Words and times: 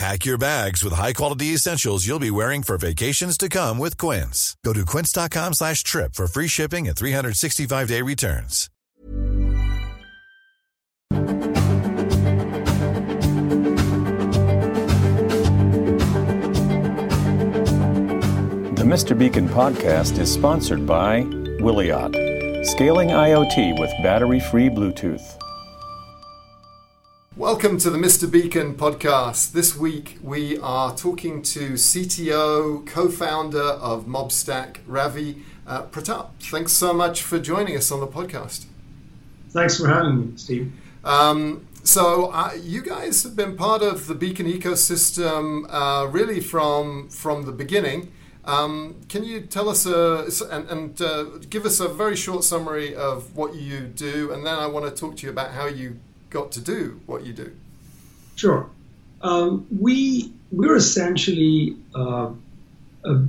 Pack 0.00 0.24
your 0.24 0.38
bags 0.38 0.82
with 0.82 0.94
high-quality 0.94 1.48
essentials 1.48 2.06
you'll 2.06 2.18
be 2.18 2.30
wearing 2.30 2.62
for 2.62 2.78
vacations 2.78 3.36
to 3.36 3.50
come 3.50 3.76
with 3.76 3.98
Quince. 3.98 4.56
Go 4.64 4.72
to 4.72 4.86
quince.com 4.86 5.52
slash 5.52 5.82
trip 5.82 6.14
for 6.14 6.26
free 6.26 6.48
shipping 6.48 6.88
and 6.88 6.96
365-day 6.96 8.00
returns. 8.00 8.70
The 18.70 18.86
Mr. 18.86 19.18
Beacon 19.18 19.50
podcast 19.50 20.18
is 20.18 20.32
sponsored 20.32 20.86
by 20.86 21.24
Wiliot, 21.60 22.64
scaling 22.64 23.10
IoT 23.10 23.78
with 23.78 23.90
battery 24.02 24.40
free 24.40 24.70
Bluetooth. 24.70 25.36
Welcome 27.40 27.78
to 27.78 27.88
the 27.88 27.96
Mr. 27.96 28.30
Beacon 28.30 28.74
podcast. 28.74 29.52
This 29.52 29.74
week 29.74 30.18
we 30.22 30.58
are 30.58 30.94
talking 30.94 31.40
to 31.40 31.70
CTO, 31.70 32.86
co 32.86 33.08
founder 33.08 33.62
of 33.62 34.04
Mobstac, 34.04 34.80
Ravi 34.86 35.42
uh, 35.66 35.84
Pratap. 35.84 36.32
Thanks 36.38 36.72
so 36.72 36.92
much 36.92 37.22
for 37.22 37.38
joining 37.38 37.78
us 37.78 37.90
on 37.90 38.00
the 38.00 38.06
podcast. 38.06 38.66
Thanks 39.48 39.78
for 39.78 39.88
having 39.88 40.20
me, 40.20 40.32
Steve. 40.36 40.70
Um, 41.02 41.66
so 41.82 42.26
uh, 42.26 42.50
you 42.60 42.82
guys 42.82 43.22
have 43.22 43.36
been 43.36 43.56
part 43.56 43.80
of 43.80 44.06
the 44.06 44.14
Beacon 44.14 44.44
ecosystem 44.44 45.64
uh, 45.70 46.08
really 46.08 46.40
from 46.40 47.08
from 47.08 47.46
the 47.46 47.52
beginning. 47.52 48.12
Um, 48.44 48.96
can 49.08 49.24
you 49.24 49.40
tell 49.40 49.70
us 49.70 49.86
a, 49.86 50.26
and, 50.50 50.68
and 50.68 51.00
uh, 51.00 51.24
give 51.48 51.64
us 51.64 51.80
a 51.80 51.88
very 51.88 52.16
short 52.16 52.44
summary 52.44 52.94
of 52.94 53.34
what 53.34 53.54
you 53.54 53.80
do, 53.80 54.30
and 54.30 54.44
then 54.44 54.58
I 54.58 54.66
want 54.66 54.84
to 54.84 54.90
talk 54.90 55.16
to 55.16 55.26
you 55.26 55.32
about 55.32 55.52
how 55.52 55.64
you 55.64 56.00
got 56.30 56.52
to 56.52 56.60
do 56.60 57.00
what 57.06 57.24
you 57.26 57.32
do. 57.32 57.52
Sure. 58.36 58.68
Um, 59.20 59.66
we 59.80 60.32
we're 60.50 60.76
essentially 60.76 61.76
uh, 61.94 62.30
a 63.04 63.24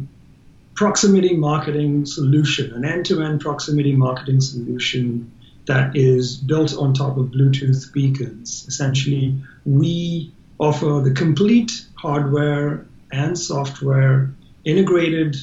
proximity 0.76 1.36
marketing 1.36 2.06
solution, 2.06 2.74
an 2.74 2.86
end-to-end 2.86 3.42
proximity 3.42 3.94
marketing 3.94 4.42
solution 4.42 5.32
that 5.68 5.96
is 5.96 6.38
built 6.38 6.76
on 6.76 6.94
top 6.94 7.18
of 7.18 7.28
Bluetooth 7.28 7.94
beacons. 7.94 8.66
Essentially, 8.68 9.36
we 9.66 10.32
offer 10.60 11.02
the 11.04 11.12
complete 11.12 11.86
hardware 11.96 12.86
and 13.12 13.38
software 13.38 14.32
integrated 14.64 15.36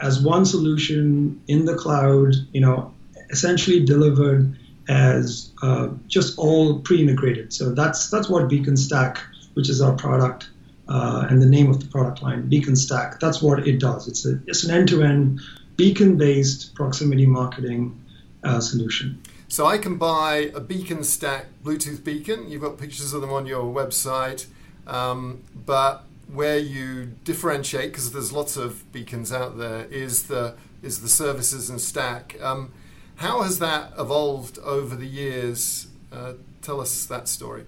as 0.00 0.20
one 0.20 0.44
solution 0.44 1.40
in 1.48 1.64
the 1.64 1.74
cloud, 1.74 2.34
you 2.52 2.60
know, 2.60 2.92
essentially 3.30 3.84
delivered 3.84 4.56
as 4.88 5.50
uh, 5.62 5.88
just 6.06 6.38
all 6.38 6.80
pre-integrated. 6.80 7.52
So 7.52 7.74
that's 7.74 8.10
that's 8.10 8.28
what 8.28 8.48
Beaconstac, 8.48 9.18
which 9.54 9.68
is 9.68 9.80
our 9.80 9.94
product 9.94 10.48
uh, 10.88 11.26
and 11.28 11.42
the 11.42 11.46
name 11.46 11.70
of 11.70 11.80
the 11.80 11.86
product 11.86 12.22
line, 12.22 12.48
Beaconstac. 12.48 13.18
That's 13.20 13.42
what 13.42 13.66
it 13.66 13.78
does. 13.80 14.08
It's 14.08 14.26
a 14.26 14.40
it's 14.46 14.64
an 14.64 14.70
end-to-end 14.70 15.40
beacon-based 15.76 16.74
proximity 16.74 17.26
marketing 17.26 18.00
uh, 18.44 18.60
solution. 18.60 19.20
So 19.48 19.66
I 19.66 19.78
can 19.78 19.96
buy 19.96 20.50
a 20.54 20.60
Beaconstac 20.60 21.44
Bluetooth 21.62 22.02
beacon. 22.02 22.50
You've 22.50 22.62
got 22.62 22.78
pictures 22.78 23.12
of 23.12 23.20
them 23.20 23.32
on 23.32 23.46
your 23.46 23.64
website, 23.72 24.46
um, 24.86 25.42
but 25.54 26.04
where 26.32 26.58
you 26.58 27.12
differentiate, 27.24 27.92
because 27.92 28.12
there's 28.12 28.32
lots 28.32 28.56
of 28.56 28.90
beacons 28.92 29.32
out 29.32 29.58
there, 29.58 29.84
is 29.84 30.24
the 30.24 30.54
is 30.82 31.00
the 31.00 31.08
services 31.08 31.70
and 31.70 31.80
stack. 31.80 32.36
Um, 32.40 32.72
how 33.16 33.42
has 33.42 33.58
that 33.58 33.92
evolved 33.98 34.58
over 34.58 34.94
the 34.94 35.06
years? 35.06 35.86
Uh, 36.12 36.34
tell 36.62 36.80
us 36.80 37.06
that 37.06 37.28
story. 37.28 37.64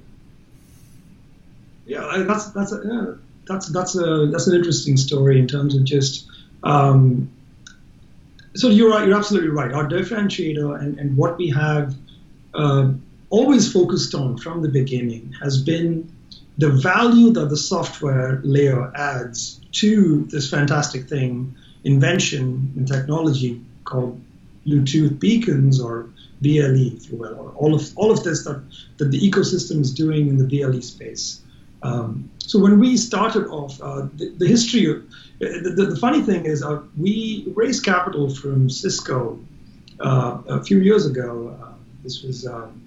Yeah, 1.87 2.25
that's 2.27 2.51
that's 2.51 2.73
a, 2.73 2.83
yeah, 2.85 3.15
that's 3.47 3.69
that's 3.69 3.97
a 3.97 4.27
that's 4.27 4.47
an 4.47 4.55
interesting 4.55 4.97
story 4.97 5.39
in 5.39 5.49
terms 5.49 5.75
of 5.75 5.85
just. 5.85 6.27
Um, 6.63 7.31
so 8.55 8.69
you're 8.69 8.91
right. 8.91 9.07
You're 9.07 9.17
absolutely 9.17 9.51
right. 9.51 9.73
Our 9.73 9.89
differentiator 9.89 10.81
and, 10.81 10.99
and 10.99 11.17
what 11.17 11.39
we 11.39 11.51
have 11.51 11.95
uh, 12.55 12.93
always 13.31 13.73
focused 13.73 14.15
on 14.15 14.37
from 14.39 14.63
the 14.63 14.69
beginning 14.69 15.35
has 15.41 15.63
been 15.63 16.11
the 16.59 16.71
value 16.71 17.31
that 17.31 17.49
the 17.51 17.57
software 17.57 18.41
layer 18.43 18.93
adds 18.97 19.61
to 19.73 20.25
this 20.25 20.51
fantastic 20.51 21.09
thing, 21.09 21.55
invention 21.85 22.73
and 22.77 22.89
technology 22.89 23.63
called 23.85 24.21
Bluetooth 24.69 25.19
beacons 25.19 25.81
or 25.81 26.11
BLE, 26.43 26.97
if 26.97 27.11
you 27.11 27.17
will, 27.17 27.34
or 27.34 27.53
all 27.56 27.75
of 27.75 27.97
all 27.97 28.11
of 28.11 28.23
this 28.23 28.45
that, 28.45 28.62
that 28.99 29.11
the 29.11 29.19
ecosystem 29.19 29.81
is 29.81 29.93
doing 29.93 30.29
in 30.29 30.39
the 30.39 30.45
BLE 30.45 30.83
space. 30.83 31.41
Um, 31.83 32.31
so 32.39 32.59
when 32.59 32.79
we 32.79 32.97
started 32.97 33.47
off, 33.49 33.81
uh, 33.81 34.09
the, 34.17 34.34
the, 34.39 34.47
history 34.47 34.91
of 34.91 35.05
the, 35.39 35.73
the, 35.77 35.87
the, 35.87 35.97
funny 35.97 36.23
thing 36.23 36.45
is 36.45 36.62
uh, 36.62 36.83
we 36.97 37.45
raised 37.55 37.84
capital 37.84 38.34
from 38.34 38.69
Cisco 38.69 39.39
uh, 40.01 40.39
a 40.49 40.65
few 40.65 40.81
years 40.81 41.06
ago. 41.06 41.56
Uh, 41.62 41.75
this 42.03 42.23
was 42.23 42.47
um, 42.47 42.83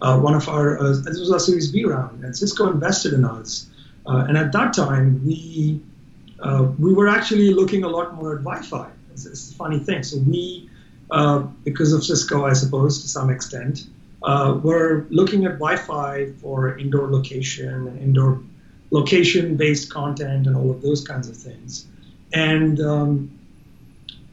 uh, 0.00 0.18
one 0.18 0.34
of 0.34 0.48
our 0.48 0.78
uh, 0.78 0.92
this 1.04 1.20
was 1.20 1.30
our 1.30 1.38
Series 1.38 1.70
B 1.70 1.84
round, 1.84 2.24
and 2.24 2.36
Cisco 2.36 2.70
invested 2.70 3.12
in 3.12 3.24
us. 3.24 3.68
and 4.06 4.36
at 4.38 4.52
that 4.52 4.72
time, 4.72 5.24
we 5.26 5.80
we 6.78 6.92
were 6.94 7.08
actually 7.08 7.52
looking 7.52 7.84
a 7.84 7.88
lot 7.88 8.14
more 8.14 8.36
at 8.36 8.44
Wi-Fi. 8.44 8.88
It's, 9.14 9.26
it's 9.26 9.50
a 9.50 9.54
funny 9.54 9.78
thing. 9.78 10.02
So 10.02 10.18
we, 10.18 10.68
uh, 11.10 11.38
because 11.64 11.92
of 11.92 12.04
Cisco, 12.04 12.44
I 12.44 12.52
suppose, 12.52 13.02
to 13.02 13.08
some 13.08 13.30
extent, 13.30 13.86
uh, 14.22 14.58
we're 14.62 15.06
looking 15.10 15.44
at 15.44 15.52
Wi-Fi 15.52 16.32
for 16.40 16.78
indoor 16.78 17.10
location, 17.10 17.98
indoor 17.98 18.40
location-based 18.90 19.90
content, 19.90 20.46
and 20.46 20.56
all 20.56 20.70
of 20.70 20.82
those 20.82 21.06
kinds 21.06 21.28
of 21.28 21.36
things. 21.36 21.86
And 22.32 22.80
um, 22.80 23.38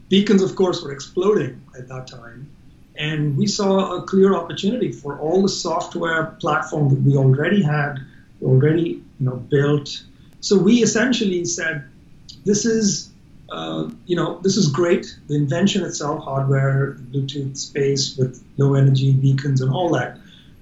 beacons, 0.08 0.42
of 0.42 0.56
course, 0.56 0.82
were 0.82 0.92
exploding 0.92 1.62
at 1.78 1.88
that 1.88 2.06
time. 2.06 2.50
And 2.96 3.36
we 3.36 3.46
saw 3.46 3.96
a 3.96 4.02
clear 4.02 4.34
opportunity 4.34 4.92
for 4.92 5.18
all 5.18 5.42
the 5.42 5.48
software 5.48 6.36
platform 6.40 6.88
that 6.90 7.02
we 7.02 7.16
already 7.16 7.62
had, 7.62 7.98
already 8.42 9.02
you 9.18 9.26
know, 9.26 9.36
built. 9.36 10.02
So 10.40 10.58
we 10.58 10.82
essentially 10.82 11.44
said, 11.44 11.84
this 12.44 12.66
is 12.66 13.11
uh, 13.52 13.90
you 14.06 14.16
know, 14.16 14.38
this 14.42 14.56
is 14.56 14.68
great. 14.68 15.14
The 15.28 15.34
invention 15.34 15.84
itself, 15.84 16.24
hardware, 16.24 16.96
Bluetooth 17.12 17.58
space 17.58 18.16
with 18.16 18.42
low 18.56 18.74
energy 18.74 19.12
beacons 19.12 19.60
and 19.60 19.70
all 19.70 19.90
that. 19.90 20.18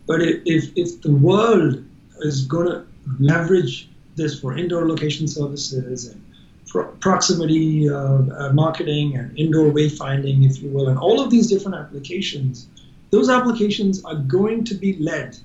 But 0.07 0.23
if, 0.23 0.77
if 0.77 1.01
the 1.01 1.13
world 1.13 1.85
is 2.23 2.47
going 2.47 2.67
to 2.67 2.85
leverage 3.21 3.89
this 4.17 4.41
for 4.41 4.57
indoor 4.57 4.89
location 4.89 5.29
services 5.29 6.09
and 6.09 6.21
pro- 6.67 6.89
proximity 6.97 7.89
uh, 7.89 7.95
uh, 7.95 8.53
marketing 8.53 9.17
and 9.17 9.39
indoor 9.39 9.71
wayfinding, 9.71 10.45
if 10.45 10.61
you 10.61 10.71
will, 10.71 10.89
and 10.89 10.99
all 10.99 11.21
of 11.21 11.31
these 11.31 11.49
different 11.49 11.77
applications, 11.77 12.67
those 13.11 13.31
applications 13.31 14.05
are 14.05 14.17
going 14.17 14.65
to 14.65 14.75
be 14.75 14.97
led 14.97 15.37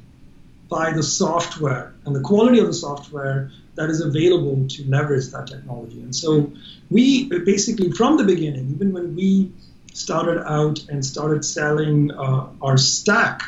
by 0.68 0.92
the 0.92 1.04
software 1.04 1.94
and 2.06 2.16
the 2.16 2.22
quality 2.22 2.58
of 2.58 2.66
the 2.66 2.74
software 2.74 3.52
that 3.75 3.89
is 3.89 4.01
available 4.01 4.68
to 4.68 4.89
leverage 4.89 5.27
that 5.27 5.48
technology. 5.48 6.01
And 6.01 6.16
so 6.16 6.51
we 6.89 7.30
basically, 7.30 7.92
from 7.92 8.18
the 8.18 8.24
beginning, 8.24 8.72
even 8.72 8.94
when 8.94 9.16
we 9.16 9.51
started 9.94 10.44
out 10.45 10.80
and 10.89 11.06
started 11.06 11.45
selling 11.45 12.12
uh, 12.12 12.48
our 12.62 12.77
stack, 12.77 13.44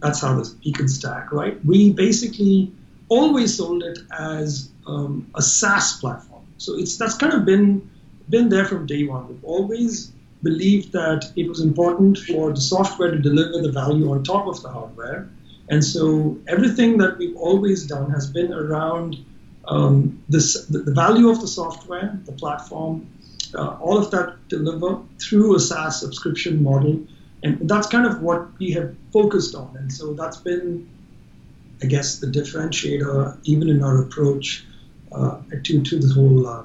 that's 0.00 0.20
how 0.20 0.36
this 0.36 0.50
beacon 0.50 0.88
stack, 0.88 1.32
right? 1.32 1.62
We 1.64 1.92
basically 1.92 2.72
always 3.08 3.56
sold 3.56 3.82
it 3.82 3.98
as 4.18 4.70
um, 4.86 5.30
a 5.34 5.42
SaaS 5.42 5.98
platform. 5.98 6.44
So 6.58 6.76
it's 6.76 6.96
that's 6.96 7.14
kind 7.14 7.32
of 7.32 7.44
been 7.44 7.90
been 8.28 8.48
there 8.48 8.64
from 8.64 8.86
day 8.86 9.04
one. 9.04 9.28
We've 9.28 9.44
always 9.44 10.12
believed 10.42 10.92
that 10.92 11.32
it 11.36 11.48
was 11.48 11.60
important 11.60 12.18
for 12.18 12.52
the 12.52 12.60
software 12.60 13.10
to 13.10 13.18
deliver 13.18 13.62
the 13.62 13.72
value 13.72 14.10
on 14.12 14.22
top 14.22 14.46
of 14.46 14.62
the 14.62 14.68
hardware. 14.68 15.28
And 15.68 15.82
so 15.84 16.38
everything 16.46 16.98
that 16.98 17.16
we've 17.18 17.36
always 17.36 17.86
done 17.86 18.10
has 18.10 18.30
been 18.30 18.52
around 18.52 19.16
um, 19.66 20.22
this, 20.28 20.66
the, 20.66 20.92
value 20.92 21.30
of 21.30 21.40
the 21.40 21.48
software, 21.48 22.18
the 22.26 22.32
platform, 22.32 23.08
uh, 23.54 23.76
all 23.80 23.96
of 23.96 24.10
that 24.10 24.36
delivered 24.48 25.02
through 25.18 25.56
a 25.56 25.60
SaaS 25.60 26.00
subscription 26.00 26.62
model. 26.62 27.06
And 27.42 27.68
that's 27.68 27.86
kind 27.86 28.06
of 28.06 28.20
what 28.20 28.58
we 28.58 28.72
have 28.72 28.94
focused 29.12 29.54
on. 29.54 29.74
And 29.78 29.92
so 29.92 30.12
that's 30.12 30.36
been, 30.36 30.88
I 31.82 31.86
guess, 31.86 32.18
the 32.18 32.26
differentiator 32.26 33.38
even 33.44 33.68
in 33.68 33.82
our 33.82 34.02
approach 34.02 34.64
uh, 35.12 35.40
to, 35.62 35.82
to 35.82 35.98
the 35.98 36.12
whole, 36.12 36.46
uh, 36.46 36.62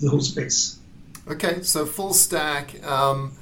the 0.00 0.08
whole 0.08 0.20
space. 0.20 0.78
Okay, 1.28 1.62
so 1.62 1.86
full 1.86 2.14
stack, 2.14 2.82
um, 2.84 3.32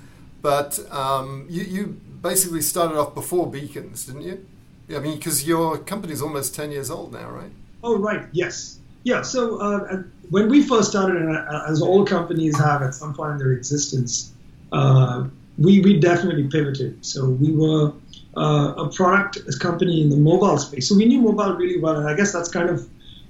but 0.43 0.79
um, 0.93 1.47
you, 1.49 1.63
you 1.63 1.87
basically 2.21 2.61
started 2.61 2.99
off 2.99 3.15
before 3.15 3.51
Beacons, 3.51 4.05
didn't 4.05 4.23
you? 4.23 4.47
I 4.95 4.99
mean, 5.01 5.17
because 5.17 5.47
your 5.47 5.79
company's 5.79 6.23
almost 6.23 6.55
10 6.55 6.73
years 6.73 6.91
old 6.91 7.13
now, 7.13 7.31
right? 7.31 7.53
Oh, 7.83 7.99
right, 7.99 8.27
yes. 8.33 8.79
Yeah, 9.05 9.23
so 9.23 9.59
uh, 9.59 10.03
when 10.31 10.49
we 10.49 10.63
first 10.63 10.91
started, 10.91 11.23
uh, 11.29 11.65
as 11.69 11.81
all 11.81 12.05
companies 12.05 12.59
have 12.59 12.83
at 12.83 12.95
some 12.95 13.15
point 13.15 13.33
in 13.33 13.39
their 13.39 13.53
existence, 13.53 14.33
uh, 14.73 15.27
we, 15.59 15.81
we 15.81 15.99
definitely 15.99 16.49
pivoted. 16.49 17.05
So 17.05 17.31
we 17.31 17.53
were 17.53 17.93
uh, 18.37 18.75
a 18.77 18.91
product 18.91 19.39
company 19.61 20.03
in 20.03 20.11
the 20.11 20.17
mobile 20.17 20.59
space. 20.59 20.89
So 20.89 20.97
we 20.97 21.07
knew 21.07 21.21
mobile 21.21 21.55
really 21.55 21.81
well, 21.81 21.97
and 21.97 22.09
I 22.09 22.15
guess 22.15 22.33
that's 22.33 22.51
kind 22.51 22.69
of 22.69 22.87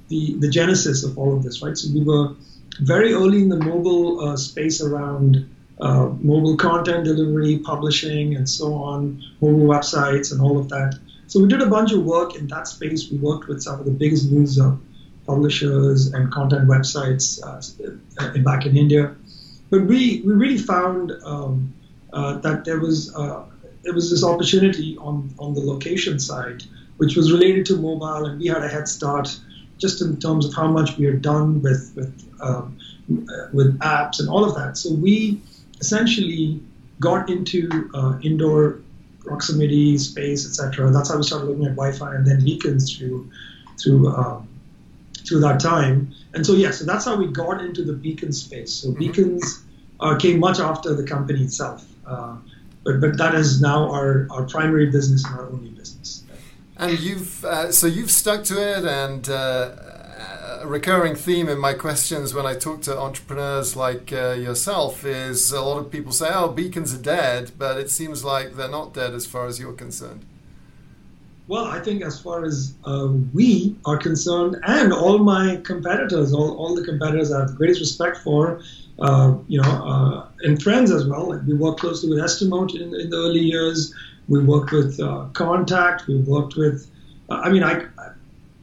the, 0.09 0.35
the 0.39 0.49
genesis 0.49 1.05
of 1.05 1.17
all 1.19 1.37
of 1.37 1.43
this, 1.43 1.63
right? 1.63 1.77
So 1.77 1.89
we 1.95 2.03
were 2.03 2.35
very 2.81 3.13
early 3.13 3.43
in 3.43 3.49
the 3.49 3.57
mobile 3.57 4.21
uh, 4.21 4.37
space 4.37 4.83
around 4.83 5.49
uh, 5.81 6.11
mobile 6.21 6.57
content 6.57 7.05
delivery, 7.05 7.59
publishing, 7.59 8.37
and 8.37 8.49
so 8.49 8.75
on, 8.75 9.23
mobile 9.41 9.67
websites, 9.67 10.33
and 10.33 10.41
all 10.41 10.59
of 10.59 10.69
that. 10.69 10.99
So 11.31 11.39
we 11.41 11.47
did 11.47 11.63
a 11.63 11.67
bunch 11.67 11.93
of 11.93 12.03
work 12.03 12.35
in 12.35 12.49
that 12.49 12.67
space. 12.67 13.09
We 13.09 13.17
worked 13.19 13.47
with 13.47 13.63
some 13.63 13.79
of 13.79 13.87
the 13.87 13.93
biggest 13.93 14.33
news 14.33 14.59
uh, 14.59 14.75
publishers 15.25 16.13
and 16.13 16.29
content 16.33 16.67
websites 16.69 17.39
uh, 17.41 18.39
back 18.39 18.67
in 18.67 18.77
India. 18.77 19.15
But 19.71 19.83
we, 19.83 20.23
we 20.27 20.33
really 20.33 20.59
found 20.59 21.13
um, 21.25 21.73
uh, 22.13 22.39
that 22.39 22.65
there 22.65 22.81
was 22.81 23.15
uh, 23.15 23.45
there 23.85 23.95
was 23.95 24.11
this 24.11 24.25
opportunity 24.25 24.99
on, 24.99 25.33
on 25.39 25.55
the 25.55 25.61
location 25.61 26.19
side, 26.19 26.65
which 26.97 27.15
was 27.15 27.31
related 27.31 27.65
to 27.67 27.77
mobile, 27.77 28.27
and 28.27 28.41
we 28.41 28.49
had 28.49 28.65
a 28.65 28.69
head 28.69 28.89
start 28.89 29.39
just 29.79 30.03
in 30.03 30.19
terms 30.19 30.45
of 30.47 30.53
how 30.53 30.67
much 30.67 30.99
we 30.99 31.05
had 31.05 31.23
done 31.23 31.63
with 31.63 31.93
with 31.95 32.13
um, 32.41 32.77
with 33.53 33.79
apps 33.79 34.19
and 34.19 34.29
all 34.29 34.45
of 34.45 34.57
that. 34.57 34.77
So 34.77 34.93
we 34.93 35.41
essentially 35.81 36.61
got 36.99 37.31
into 37.31 37.89
uh, 37.95 38.19
indoor 38.21 38.81
proximity, 39.21 39.99
space, 39.99 40.47
etc. 40.47 40.91
That's 40.91 41.11
how 41.11 41.17
we 41.17 41.23
started 41.23 41.47
looking 41.47 41.67
at 41.67 41.77
Wi-Fi 41.77 42.15
and 42.15 42.27
then 42.27 42.45
beacons 42.45 42.97
through 42.97 43.31
through 43.79 44.09
um, 44.09 44.49
through 45.27 45.41
that 45.41 45.61
time. 45.61 46.13
And 46.35 46.47
so 46.47 46.55
yeah, 46.55 46.71
so 46.71 46.85
that's 46.85 47.05
how 47.05 47.17
we 47.17 47.27
got 47.27 47.61
into 47.61 47.85
the 47.85 47.93
beacon 47.93 48.33
space. 48.33 48.73
So 48.73 48.89
mm-hmm. 48.89 48.99
beacons 48.99 49.63
uh, 50.01 50.17
came 50.17 50.39
much 50.41 50.59
after 50.61 50.95
the 50.95 51.05
company 51.05 51.43
itself. 51.43 51.87
Uh, 52.07 52.37
but, 52.85 53.01
but 53.01 53.19
that 53.19 53.35
is 53.35 53.61
now 53.61 53.91
our, 53.91 54.27
our 54.31 54.45
primary 54.45 54.87
business 54.87 55.25
and 55.25 55.39
our 55.39 55.47
only 55.47 55.71
business. 55.71 56.25
And 56.77 56.99
you've 56.99 57.45
uh, 57.45 57.71
so 57.73 57.87
you've 57.87 58.11
stuck 58.11 58.43
to 58.45 58.55
it, 58.59 58.87
and 58.87 59.29
uh, 59.29 59.90
a 60.59 60.67
recurring 60.67 61.15
theme 61.15 61.49
in 61.49 61.59
my 61.59 61.75
questions 61.75 62.35
when 62.35 62.47
I 62.47 62.55
talk 62.55 62.83
to 62.83 62.99
entrepreneurs 62.99 63.77
like 63.77 64.13
uh, 64.13 64.33
yourself 64.33 65.05
is 65.05 65.53
a 65.53 65.61
lot 65.61 65.79
of 65.79 65.91
people 65.91 66.13
say, 66.13 66.29
"Oh, 66.33 66.49
beacons 66.49 66.93
are 66.95 67.03
dead," 67.03 67.53
but 67.57 67.79
it 67.79 67.91
seems 67.91 68.25
like 68.25 68.55
they're 68.55 68.69
not 68.69 68.93
dead 68.93 69.15
as 69.15 69.27
far 69.27 69.47
as 69.47 69.59
you're 69.61 69.73
concerned. 69.73 70.25
Well, 71.47 71.65
I 71.65 71.81
think 71.81 72.03
as 72.03 72.21
far 72.21 72.45
as 72.45 72.75
uh, 72.85 73.09
we 73.33 73.77
are 73.85 73.97
concerned, 73.97 74.57
and 74.67 74.93
all 74.93 75.19
my 75.19 75.61
competitors, 75.65 76.33
all, 76.33 76.57
all 76.57 76.75
the 76.75 76.85
competitors 76.85 77.33
I 77.33 77.41
have 77.41 77.49
the 77.49 77.57
greatest 77.57 77.81
respect 77.81 78.19
for, 78.19 78.61
uh, 79.01 79.37
you 79.49 79.61
know, 79.61 79.69
uh, 79.69 80.29
and 80.43 80.63
friends 80.63 80.91
as 80.91 81.07
well. 81.07 81.31
Like 81.31 81.43
we 81.47 81.55
worked 81.55 81.81
closely 81.81 82.09
with 82.09 82.19
Estimote 82.19 82.75
in, 82.75 82.95
in 82.95 83.11
the 83.11 83.17
early 83.17 83.41
years. 83.41 83.95
We 84.29 84.45
worked 84.45 84.71
with 84.73 85.01
uh, 85.01 85.27
Kontakt. 85.33 86.07
We 86.07 86.19
worked 86.19 86.57
with, 86.57 86.89
uh, 87.31 87.41
I 87.43 87.51
mean, 87.51 87.65
I, 87.65 87.87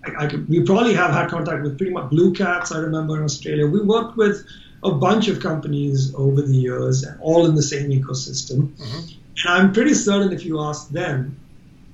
I, 0.08 0.24
I 0.24 0.28
could, 0.28 0.48
we 0.50 0.64
probably 0.64 0.94
have 0.94 1.12
had 1.12 1.30
contact 1.30 1.64
with 1.64 1.78
pretty 1.78 1.94
much 1.94 2.12
BlueCats. 2.12 2.74
I 2.74 2.80
remember 2.80 3.18
in 3.18 3.24
Australia. 3.24 3.68
We 3.68 3.82
worked 3.82 4.18
with 4.18 4.46
a 4.84 4.92
bunch 4.92 5.28
of 5.28 5.40
companies 5.40 6.14
over 6.16 6.42
the 6.42 6.56
years, 6.56 7.06
all 7.20 7.46
in 7.46 7.56
the 7.56 7.64
same 7.64 7.90
ecosystem. 7.90 8.70
Mm-hmm. 8.76 9.00
And 9.46 9.54
I'm 9.54 9.74
pretty 9.74 9.94
certain 9.94 10.32
if 10.32 10.46
you 10.46 10.60
ask 10.62 10.90
them, 10.90 11.40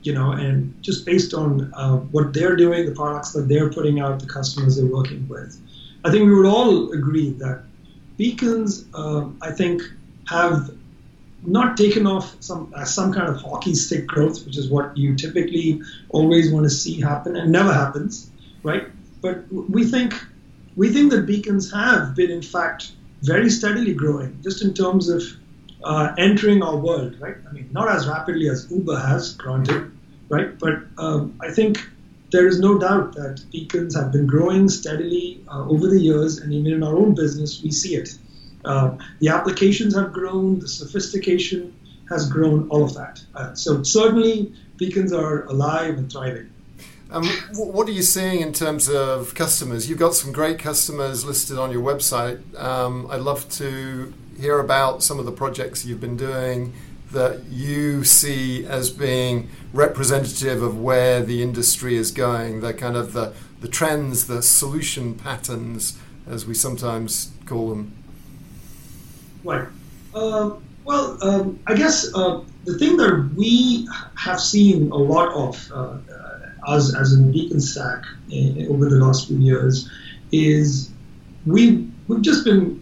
you 0.01 0.13
know, 0.13 0.31
and 0.31 0.75
just 0.81 1.06
based 1.06 1.33
on 1.33 1.74
uh, 1.74 1.98
what 1.98 2.33
they're 2.33 2.56
doing, 2.56 2.86
the 2.86 2.95
products 2.95 3.31
that 3.31 3.48
they're 3.48 3.69
putting 3.69 4.00
out, 4.00 4.19
the 4.19 4.27
customers 4.27 4.75
they're 4.75 4.86
working 4.86 5.27
with, 5.27 5.60
I 6.04 6.12
think 6.12 6.25
we 6.25 6.36
would 6.36 6.45
all 6.45 6.92
agree 6.92 7.31
that 7.31 7.63
beacons, 8.18 8.86
uh, 8.94 9.27
I 9.42 9.51
think, 9.51 9.81
have 10.27 10.71
not 11.45 11.77
taken 11.77 12.07
off 12.07 12.35
some 12.39 12.73
uh, 12.75 12.85
some 12.85 13.13
kind 13.13 13.29
of 13.29 13.41
hockey 13.41 13.75
stick 13.75 14.07
growth, 14.07 14.45
which 14.45 14.57
is 14.57 14.69
what 14.69 14.95
you 14.95 15.15
typically 15.15 15.81
always 16.09 16.51
want 16.51 16.65
to 16.65 16.69
see 16.69 16.99
happen, 16.99 17.35
and 17.35 17.51
never 17.51 17.73
happens, 17.73 18.29
right? 18.63 18.87
But 19.21 19.51
we 19.51 19.85
think 19.85 20.13
we 20.75 20.91
think 20.91 21.11
that 21.11 21.25
beacons 21.25 21.71
have 21.71 22.15
been, 22.15 22.31
in 22.31 22.41
fact, 22.41 22.91
very 23.21 23.49
steadily 23.49 23.93
growing, 23.93 24.39
just 24.41 24.63
in 24.63 24.73
terms 24.73 25.09
of 25.09 25.21
uh, 25.83 26.13
entering 26.17 26.63
our 26.63 26.77
world, 26.77 27.19
right? 27.19 27.35
I 27.47 27.51
mean, 27.51 27.69
not 27.71 27.89
as 27.89 28.07
rapidly 28.07 28.49
as 28.49 28.69
Uber 28.71 28.99
has, 28.99 29.33
granted, 29.33 29.91
right? 30.29 30.57
But 30.57 30.83
um, 30.97 31.37
I 31.41 31.51
think 31.51 31.85
there 32.31 32.47
is 32.47 32.59
no 32.59 32.79
doubt 32.79 33.13
that 33.13 33.43
beacons 33.51 33.95
have 33.95 34.11
been 34.11 34.25
growing 34.25 34.67
steadily 34.67 35.43
uh, 35.47 35.67
over 35.67 35.87
the 35.87 35.99
years, 35.99 36.39
and 36.39 36.51
even 36.53 36.73
in 36.73 36.83
our 36.83 36.95
own 36.95 37.13
business, 37.13 37.61
we 37.61 37.71
see 37.71 37.95
it. 37.95 38.17
Uh, 38.65 38.98
the 39.19 39.30
applications 39.30 39.95
have 39.95 40.13
grown, 40.13 40.60
the 40.60 40.68
sophistication 40.68 41.74
has 42.10 42.30
grown, 42.30 42.68
all 42.69 42.83
of 42.83 42.94
that. 42.94 43.21
Uh, 43.36 43.54
so 43.54 43.83
certainly 43.83 44.54
beacons 44.77 45.13
are 45.13 45.45
alive 45.45 45.98
and 45.98 46.12
thriving. 46.12 46.50
Um, 47.12 47.25
what 47.54 47.88
are 47.88 47.92
you 47.92 48.01
seeing 48.01 48.42
in 48.42 48.54
terms 48.54 48.89
of 48.89 49.36
customers? 49.36 49.88
You've 49.88 50.00
got 50.00 50.15
some 50.15 50.31
great 50.31 50.57
customers 50.57 51.24
listed 51.24 51.60
on 51.60 51.71
your 51.71 51.83
website. 51.83 52.42
Um, 52.60 53.07
I'd 53.12 53.21
love 53.21 53.48
to 53.51 54.13
hear 54.39 54.60
about 54.60 55.04
some 55.04 55.19
of 55.19 55.25
the 55.25 55.31
projects 55.31 55.86
you've 55.86 56.01
been 56.01 56.18
doing 56.18 56.74
that 57.12 57.44
you 57.45 58.04
see 58.04 58.65
as 58.65 58.89
being 58.89 59.50
representative 59.72 60.63
of 60.63 60.82
where 60.82 61.22
the 61.22 61.43
industry 61.43 61.96
is 61.96 62.12
going, 62.12 62.62
the 62.62 62.74
kind 62.74 62.98
of 62.98 63.13
the, 63.13 63.34
the 63.62 63.67
trends, 63.67 64.25
the 64.25 64.41
solution 64.41 65.13
patterns, 65.13 66.00
as 66.27 66.48
we 66.48 66.55
sometimes 66.55 67.32
call 67.46 67.70
them. 67.70 68.02
Right. 69.43 69.67
Uh, 70.13 70.51
well, 70.85 71.17
um, 71.21 71.59
I 71.67 71.75
guess 71.75 72.13
uh, 72.13 72.41
the 72.65 72.77
thing 72.77 72.97
that 72.97 73.31
we 73.35 73.88
have 74.15 74.39
seen 74.39 74.91
a 74.91 74.97
lot 74.97 75.33
of 75.33 75.71
uh, 75.71 75.97
as, 76.67 76.95
as 76.95 77.13
in 77.13 77.31
Beaconstac 77.31 78.05
in, 78.29 78.67
over 78.69 78.89
the 78.89 78.97
last 78.97 79.27
few 79.27 79.38
years 79.38 79.89
is 80.31 80.89
we 81.45 81.89
we've 82.07 82.21
just 82.21 82.45
been 82.45 82.81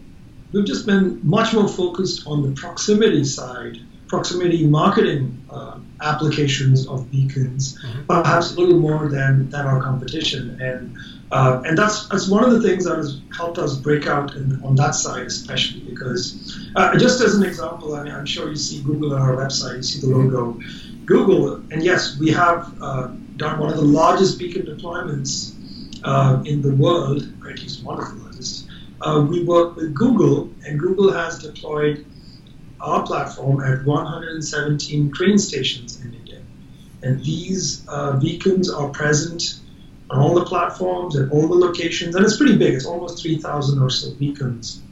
we've 0.52 0.64
just 0.64 0.86
been 0.86 1.20
much 1.22 1.52
more 1.52 1.68
focused 1.68 2.26
on 2.26 2.42
the 2.42 2.60
proximity 2.60 3.24
side, 3.24 3.78
proximity 4.08 4.66
marketing 4.66 5.44
uh, 5.50 5.78
applications 6.00 6.86
of 6.86 7.10
beacons, 7.10 7.78
mm-hmm. 7.82 8.04
perhaps 8.06 8.54
a 8.54 8.60
little 8.60 8.78
more 8.78 9.08
than 9.08 9.50
than 9.50 9.66
our 9.66 9.82
competition, 9.82 10.60
and 10.60 10.96
uh, 11.32 11.62
and 11.64 11.78
that's 11.78 12.08
that's 12.08 12.28
one 12.28 12.44
of 12.44 12.50
the 12.50 12.60
things 12.60 12.84
that 12.84 12.98
has 12.98 13.18
helped 13.34 13.56
us 13.56 13.74
break 13.74 14.06
out 14.06 14.34
in, 14.34 14.62
on 14.62 14.74
that 14.74 14.94
side, 14.94 15.26
especially 15.26 15.80
because, 15.80 16.68
uh, 16.76 16.96
just 16.98 17.22
as 17.22 17.34
an 17.34 17.42
example, 17.42 17.94
I 17.94 18.02
mean, 18.02 18.12
I'm 18.12 18.26
sure 18.26 18.50
you 18.50 18.56
see 18.56 18.82
Google 18.82 19.14
on 19.14 19.22
our 19.22 19.34
website, 19.34 19.76
you 19.76 19.82
see 19.82 20.00
the 20.00 20.14
logo, 20.14 20.60
Google, 21.06 21.54
and 21.70 21.82
yes, 21.82 22.18
we 22.18 22.30
have 22.32 22.74
uh, 22.82 23.06
done 23.38 23.58
one 23.58 23.70
of 23.70 23.76
the 23.76 23.84
largest 23.84 24.38
beacon 24.38 24.66
deployments 24.66 25.54
uh, 26.04 26.42
in 26.44 26.60
the 26.60 26.76
world, 26.76 27.26
or 27.42 27.48
at 27.48 27.62
least 27.62 27.82
one 27.82 27.98
of 27.98 28.10
the 28.10 28.22
largest. 28.22 28.68
Uh, 29.00 29.26
we 29.26 29.42
work 29.42 29.74
with 29.74 29.94
Google, 29.94 30.50
and 30.66 30.78
Google 30.78 31.10
has 31.12 31.38
deployed 31.38 32.04
our 32.78 33.06
platform 33.06 33.62
at 33.62 33.86
117 33.86 35.12
train 35.12 35.38
stations 35.38 35.98
in 36.02 36.12
India, 36.12 36.42
and 37.02 37.24
these 37.24 37.86
uh, 37.88 38.18
beacons 38.18 38.68
are 38.68 38.90
present 38.90 39.60
on 40.12 40.20
all 40.20 40.34
the 40.34 40.44
platforms 40.44 41.16
and 41.16 41.32
all 41.32 41.48
the 41.48 41.54
locations, 41.54 42.14
and 42.14 42.24
it's 42.24 42.36
pretty 42.36 42.56
big. 42.56 42.74
It's 42.74 42.84
almost 42.84 43.22
3,000 43.22 43.82
or 43.82 43.88
so 43.88 44.14
beacons. 44.14 44.82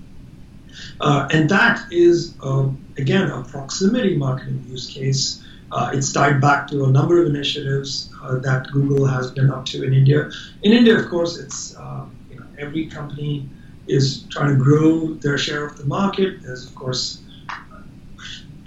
Uh, 0.99 1.29
and 1.31 1.49
that 1.51 1.93
is, 1.93 2.35
uh, 2.43 2.69
again, 2.97 3.31
a 3.31 3.43
proximity 3.43 4.17
marketing 4.17 4.65
use 4.67 4.89
case. 4.89 5.45
Uh, 5.71 5.91
it's 5.93 6.13
tied 6.13 6.41
back 6.41 6.67
to 6.69 6.85
a 6.85 6.91
number 6.91 7.21
of 7.21 7.29
initiatives 7.29 8.13
uh, 8.23 8.39
that 8.39 8.67
Google 8.73 9.07
has 9.07 9.31
been 9.31 9.51
up 9.51 9.67
to 9.67 9.85
in 9.85 9.93
India. 9.93 10.31
In 10.63 10.73
India, 10.73 10.99
of 10.99 11.09
course, 11.11 11.39
it's 11.39 11.77
uh, 11.77 12.07
you 12.31 12.41
know, 12.41 12.47
every 12.59 12.87
company 12.87 13.49
is 13.87 14.25
trying 14.31 14.57
to 14.57 14.63
grow 14.63 15.15
their 15.15 15.37
share 15.37 15.67
of 15.67 15.77
the 15.77 15.85
market. 15.85 16.43
There's, 16.43 16.67
of 16.67 16.75
course, 16.75 17.23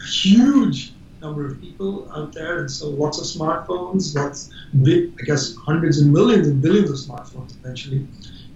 huge 0.08 0.93
number 1.24 1.48
of 1.48 1.60
people 1.62 2.12
out 2.14 2.34
there, 2.34 2.60
and 2.60 2.70
so 2.70 2.90
lots 2.90 3.18
of 3.18 3.26
smartphones, 3.26 4.14
lots 4.16 4.52
big, 4.84 5.14
I 5.20 5.24
guess, 5.24 5.56
hundreds 5.56 6.00
and 6.00 6.12
millions 6.12 6.48
and 6.48 6.62
billions 6.62 6.90
of 6.90 6.98
smartphones 6.98 7.56
eventually. 7.56 8.06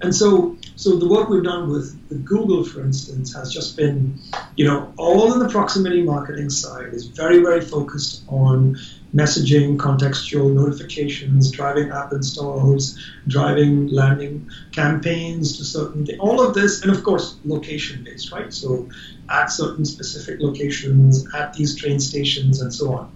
And 0.01 0.13
so, 0.13 0.55
so 0.75 0.97
the 0.97 1.07
work 1.07 1.29
we've 1.29 1.43
done 1.43 1.71
with, 1.71 1.99
with 2.09 2.23
Google, 2.23 2.63
for 2.63 2.81
instance, 2.81 3.33
has 3.33 3.51
just 3.51 3.75
been, 3.75 4.19
you 4.55 4.65
know, 4.65 4.93
all 4.97 5.33
in 5.33 5.39
the 5.39 5.49
proximity 5.49 6.03
marketing 6.03 6.51
side 6.51 6.93
is 6.93 7.07
very, 7.07 7.41
very 7.41 7.61
focused 7.61 8.23
on 8.27 8.77
messaging, 9.13 9.77
contextual 9.77 10.53
notifications, 10.53 11.51
driving 11.51 11.89
app 11.89 12.11
installs, 12.11 12.97
driving 13.27 13.87
landing 13.87 14.49
campaigns 14.71 15.57
to 15.57 15.63
certain 15.63 16.05
things. 16.05 16.19
All 16.19 16.41
of 16.45 16.53
this, 16.53 16.81
and 16.81 16.91
of 16.91 17.03
course, 17.03 17.37
location 17.45 18.03
based, 18.03 18.31
right? 18.31 18.51
So 18.53 18.89
at 19.29 19.47
certain 19.47 19.85
specific 19.85 20.39
locations, 20.41 21.25
at 21.33 21.53
these 21.53 21.75
train 21.75 21.99
stations, 21.99 22.61
and 22.61 22.73
so 22.73 22.93
on. 22.93 23.11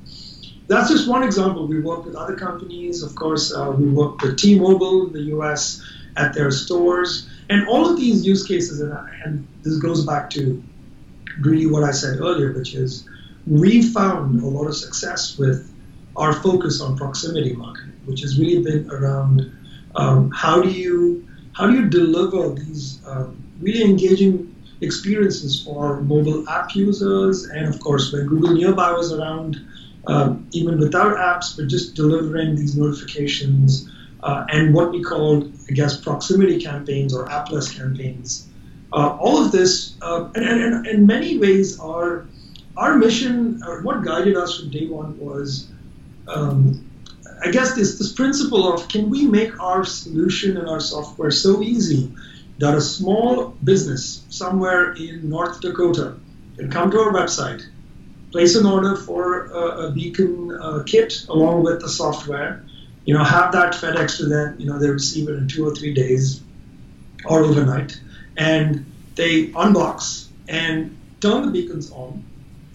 That's 0.67 0.89
just 0.89 1.09
one 1.09 1.23
example. 1.23 1.67
We 1.67 1.81
work 1.81 2.05
with 2.05 2.15
other 2.15 2.35
companies. 2.35 3.03
Of 3.03 3.15
course, 3.15 3.53
uh, 3.53 3.71
we 3.71 3.89
work 3.89 4.21
with 4.21 4.37
T-Mobile 4.37 5.07
in 5.07 5.13
the 5.13 5.23
U.S. 5.35 5.83
at 6.15 6.33
their 6.33 6.51
stores, 6.51 7.27
and 7.49 7.67
all 7.67 7.89
of 7.89 7.97
these 7.97 8.25
use 8.25 8.47
cases. 8.47 8.79
And, 8.79 8.93
and 9.25 9.47
this 9.63 9.77
goes 9.77 10.05
back 10.05 10.29
to 10.31 10.63
really 11.41 11.65
what 11.65 11.83
I 11.83 11.91
said 11.91 12.19
earlier, 12.19 12.53
which 12.53 12.73
is 12.73 13.07
we 13.47 13.81
found 13.81 14.41
a 14.41 14.47
lot 14.47 14.67
of 14.67 14.75
success 14.75 15.37
with 15.37 15.70
our 16.21 16.33
focus 16.33 16.81
on 16.81 16.95
proximity 16.95 17.53
marketing, 17.53 17.99
which 18.05 18.21
has 18.21 18.39
really 18.39 18.61
been 18.61 18.89
around 18.91 19.51
um, 19.95 20.29
how 20.31 20.61
do 20.61 20.69
you 20.69 21.27
how 21.53 21.65
do 21.67 21.73
you 21.79 21.89
deliver 21.89 22.53
these 22.53 23.01
um, 23.07 23.35
really 23.59 23.83
engaging 23.83 24.33
experiences 24.81 25.63
for 25.63 26.01
mobile 26.01 26.47
app 26.47 26.75
users, 26.75 27.45
and 27.45 27.67
of 27.67 27.79
course 27.79 28.11
when 28.13 28.25
Google 28.27 28.53
Nearby 28.53 28.91
was 28.91 29.11
around, 29.11 29.59
um, 30.07 30.47
even 30.51 30.79
without 30.79 31.17
apps, 31.17 31.55
but 31.57 31.67
just 31.67 31.95
delivering 31.95 32.55
these 32.55 32.77
notifications 32.77 33.89
uh, 34.23 34.45
and 34.49 34.73
what 34.73 34.91
we 34.91 35.01
call, 35.03 35.43
I 35.69 35.73
guess, 35.73 35.99
proximity 35.99 36.59
campaigns 36.59 37.13
or 37.13 37.29
appless 37.29 37.75
campaigns. 37.75 38.47
Uh, 38.93 39.17
all 39.19 39.43
of 39.43 39.51
this, 39.51 39.95
uh, 40.01 40.29
and, 40.35 40.45
and, 40.45 40.61
and 40.63 40.87
in 40.87 41.05
many 41.05 41.37
ways, 41.37 41.79
our 41.79 42.27
our 42.77 42.97
mission, 42.97 43.61
what 43.83 44.03
guided 44.03 44.37
us 44.37 44.59
from 44.59 44.69
day 44.69 44.87
one, 44.87 45.19
was 45.19 45.67
um, 46.33 46.89
I 47.43 47.49
guess 47.51 47.75
this 47.75 47.97
this 47.97 48.11
principle 48.13 48.71
of 48.71 48.87
can 48.87 49.09
we 49.09 49.25
make 49.25 49.59
our 49.59 49.83
solution 49.83 50.57
and 50.57 50.69
our 50.69 50.79
software 50.79 51.31
so 51.31 51.61
easy 51.61 52.13
that 52.59 52.75
a 52.75 52.81
small 52.81 53.55
business 53.63 54.23
somewhere 54.29 54.93
in 54.93 55.27
North 55.29 55.61
Dakota 55.61 56.15
can 56.57 56.69
come 56.69 56.91
to 56.91 56.99
our 56.99 57.11
website, 57.11 57.63
place 58.31 58.55
an 58.55 58.67
order 58.67 58.95
for 58.95 59.45
a, 59.45 59.87
a 59.87 59.91
beacon 59.91 60.51
uh, 60.61 60.83
kit 60.85 61.25
along 61.29 61.63
with 61.63 61.81
the 61.81 61.89
software, 61.89 62.63
you 63.05 63.15
know, 63.15 63.23
have 63.23 63.51
that 63.53 63.73
FedEx 63.73 64.17
to 64.17 64.25
them, 64.25 64.55
you 64.59 64.67
know, 64.67 64.77
they 64.77 64.89
receive 64.89 65.27
it 65.27 65.33
in 65.33 65.47
two 65.47 65.67
or 65.67 65.73
three 65.73 65.93
days 65.93 66.41
or 67.25 67.41
overnight, 67.41 67.99
and 68.37 68.85
they 69.15 69.47
unbox 69.47 70.27
and 70.47 70.95
turn 71.19 71.45
the 71.45 71.51
beacons 71.51 71.91
on 71.91 72.23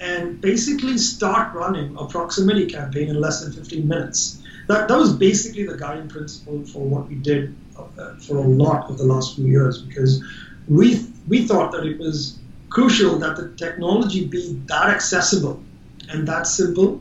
and 0.00 0.40
basically 0.40 0.98
start 0.98 1.54
running 1.54 1.96
a 1.96 2.06
proximity 2.06 2.66
campaign 2.66 3.08
in 3.08 3.20
less 3.20 3.42
than 3.42 3.52
15 3.52 3.88
minutes. 3.88 4.42
That, 4.68 4.88
that 4.88 4.98
was 4.98 5.12
basically 5.14 5.64
the 5.64 5.76
guiding 5.76 6.08
principle 6.08 6.64
for 6.64 6.82
what 6.82 7.08
we 7.08 7.14
did 7.16 7.54
uh, 7.78 8.16
for 8.16 8.38
a 8.38 8.48
lot 8.48 8.90
of 8.90 8.98
the 8.98 9.04
last 9.04 9.36
few 9.36 9.46
years 9.46 9.80
because 9.80 10.22
we, 10.68 11.06
we 11.28 11.46
thought 11.46 11.72
that 11.72 11.86
it 11.86 11.98
was 11.98 12.38
crucial 12.68 13.18
that 13.18 13.36
the 13.36 13.48
technology 13.56 14.26
be 14.26 14.54
that 14.66 14.88
accessible 14.88 15.62
and 16.08 16.26
that 16.28 16.46
simple 16.46 17.00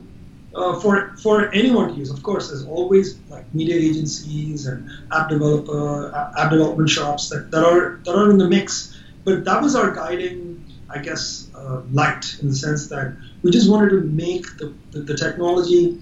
uh, 0.54 0.80
for 0.80 1.14
for 1.18 1.52
anyone 1.52 1.92
to 1.92 1.94
use. 1.94 2.10
Of 2.10 2.22
course, 2.22 2.48
there's 2.48 2.64
always 2.64 3.18
like 3.28 3.52
media 3.54 3.76
agencies 3.76 4.66
and 4.66 4.88
app 5.12 5.28
developer 5.28 6.14
app 6.14 6.50
development 6.50 6.88
shops 6.88 7.28
that, 7.28 7.50
that 7.50 7.62
are 7.62 8.00
that 8.04 8.14
are 8.14 8.30
in 8.30 8.38
the 8.38 8.48
mix. 8.48 8.96
But 9.24 9.44
that 9.44 9.60
was 9.60 9.76
our 9.76 9.90
guiding 9.90 10.64
I 10.88 10.98
guess, 10.98 11.48
uh, 11.54 11.82
light 11.92 12.36
in 12.40 12.48
the 12.48 12.54
sense 12.54 12.88
that 12.88 13.16
we 13.42 13.50
just 13.50 13.70
wanted 13.70 13.90
to 13.90 14.00
make 14.02 14.56
the, 14.58 14.72
the, 14.92 15.00
the, 15.00 15.16
technology 15.16 16.00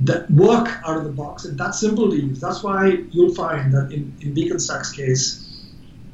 that 0.00 0.30
work 0.30 0.68
out 0.86 0.96
of 0.96 1.04
the 1.04 1.10
box 1.10 1.44
and 1.44 1.58
that's 1.58 1.80
simple 1.80 2.10
to 2.10 2.16
use. 2.16 2.40
That's 2.40 2.62
why 2.62 3.04
you'll 3.10 3.34
find 3.34 3.72
that 3.74 3.92
in, 3.92 4.16
in 4.20 4.32
Beaconstac's 4.32 4.92
case, 4.92 5.44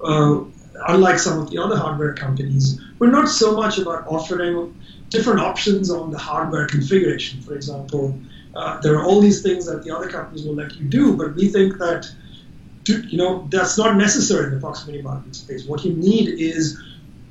uh, 0.02 0.40
unlike 0.88 1.18
some 1.18 1.38
of 1.38 1.50
the 1.50 1.58
other 1.58 1.76
hardware 1.76 2.14
companies, 2.14 2.80
we're 2.98 3.10
not 3.10 3.28
so 3.28 3.54
much 3.54 3.78
about 3.78 4.06
offering 4.08 4.74
different 5.08 5.40
options 5.40 5.90
on 5.90 6.10
the 6.10 6.18
hardware 6.18 6.66
configuration. 6.66 7.40
For 7.42 7.54
example, 7.54 8.18
uh, 8.56 8.80
there 8.80 8.96
are 8.96 9.04
all 9.04 9.20
these 9.20 9.42
things 9.42 9.66
that 9.66 9.84
the 9.84 9.94
other 9.94 10.08
companies 10.08 10.44
will 10.44 10.54
let 10.54 10.74
you 10.76 10.86
do, 10.86 11.16
but 11.16 11.34
we 11.34 11.48
think 11.48 11.78
that 11.78 12.10
to, 12.84 13.00
you 13.02 13.18
know 13.18 13.46
that's 13.50 13.78
not 13.78 13.96
necessary 13.96 14.46
in 14.46 14.54
the 14.54 14.60
proximity 14.60 15.02
marketing 15.02 15.32
space. 15.32 15.64
What 15.66 15.84
you 15.84 15.94
need 15.94 16.28
is 16.28 16.80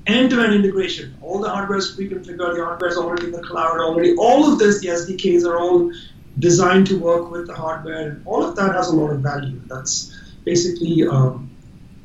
end-to-end 0.08 0.54
integration. 0.54 1.16
All 1.22 1.40
the 1.40 1.50
hardware 1.50 1.78
is 1.78 1.92
pre-configured, 1.92 2.56
the 2.56 2.66
hardware 2.66 2.90
is 2.90 2.98
already 2.98 3.26
in 3.26 3.32
the 3.32 3.42
cloud 3.42 3.80
already. 3.80 4.16
All 4.16 4.52
of 4.52 4.60
this, 4.60 4.82
the 4.82 4.88
SDKs 4.88 5.46
are 5.46 5.60
all 5.60 5.92
designed 6.40 6.88
to 6.88 7.00
work 7.00 7.32
with 7.32 7.48
the 7.48 7.54
hardware. 7.54 8.10
And 8.10 8.28
all 8.28 8.44
of 8.44 8.56
that 8.56 8.74
has 8.74 8.90
a 8.90 8.96
lot 8.96 9.12
of 9.12 9.22
value. 9.22 9.62
That's 9.68 10.18
basically 10.44 11.08
um, 11.08 11.50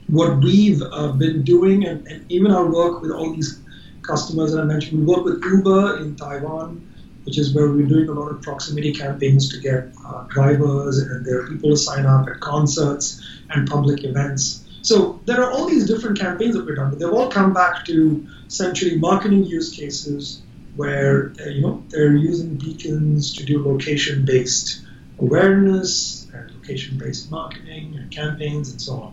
what 0.09 0.39
we've 0.39 0.83
uh, 0.83 1.13
been 1.13 1.43
doing, 1.43 1.87
and, 1.87 2.07
and, 2.07 2.31
even 2.31 2.51
our 2.51 2.71
work 2.71 3.03
with 3.03 3.11
all 3.11 3.33
these 3.33 3.61
customers 4.03 4.53
that 4.53 4.61
I 4.61 4.65
mentioned. 4.65 5.01
We 5.01 5.15
work 5.15 5.25
with 5.25 5.43
Uber 5.45 5.99
in 5.99 6.17
Taiwan, 6.17 6.87
which 7.25 7.39
is 7.39 7.55
where 7.55 7.69
we're 7.69 7.87
doing 7.87 8.09
a 8.09 8.13
lot 8.13 8.31
of 8.31 8.41
proximity 8.43 8.93
campaigns 8.93 9.51
to 9.51 9.61
get 9.61 9.89
uh, 10.07 10.23
drivers 10.29 10.99
and 10.99 11.27
their 11.27 11.47
people 11.47 11.71
to 11.71 11.77
sign 11.77 12.07
up 12.07 12.27
at 12.29 12.41
concerts 12.41 13.23
and 13.51 13.69
public 13.69 14.05
events. 14.05 14.65
So 14.89 15.21
there 15.27 15.43
are 15.45 15.53
all 15.53 15.69
these 15.69 15.87
different 15.87 16.19
campaigns 16.19 16.55
that 16.55 16.65
we've 16.65 16.75
done, 16.75 16.89
but 16.89 16.99
they've 16.99 17.13
all 17.13 17.29
come 17.29 17.53
back 17.53 17.85
to 17.85 18.27
essentially 18.47 18.97
marketing 18.97 19.45
use 19.45 19.69
cases 19.69 20.41
where 20.77 21.35
uh, 21.39 21.51
you 21.51 21.61
know 21.61 21.85
they're 21.91 22.17
using 22.17 22.55
beacons 22.55 23.35
to 23.35 23.45
do 23.45 23.63
location-based 23.63 24.81
awareness 25.19 26.27
and 26.33 26.51
location-based 26.53 27.31
marketing 27.31 27.97
and 27.99 28.11
campaigns 28.11 28.71
and 28.71 28.81
so 28.81 28.95
on. 28.95 29.13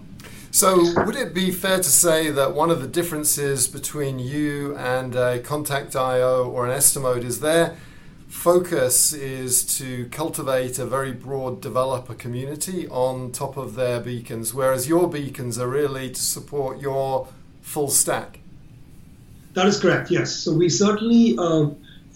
So, 0.50 0.94
would 1.03 1.17
it 1.17 1.34
be 1.34 1.51
fair 1.51 1.79
to 1.79 1.91
say 2.05 2.29
that 2.29 2.55
one 2.55 2.72
of 2.72 2.79
the 2.82 2.88
differences 2.88 3.67
between 3.67 4.17
you 4.17 4.77
and 4.77 5.13
a 5.13 5.41
Kontakt.io 5.41 6.50
or 6.50 6.65
an 6.65 6.72
Estimote 6.72 7.25
is 7.25 7.41
there 7.41 7.75
focus 8.27 9.13
is 9.13 9.63
to 9.77 10.08
cultivate 10.10 10.79
a 10.79 10.86
very 10.86 11.12
broad 11.12 11.62
developer 11.62 12.13
community 12.13 12.88
on 12.88 13.32
top 13.32 13.58
of 13.58 13.75
their 13.75 14.00
beacons, 14.00 14.53
whereas 14.53 14.88
your 14.88 15.10
beacons 15.10 15.58
are 15.58 15.67
really 15.67 16.10
to 16.10 16.22
support 16.22 16.79
your 16.79 17.27
full 17.62 17.89
stack. 17.89 18.39
That 19.53 19.67
is 19.67 19.79
correct, 19.79 20.12
yes. 20.12 20.36
So 20.36 20.53
we 20.53 20.70
certainly 20.70 21.38
uh, 21.38 21.70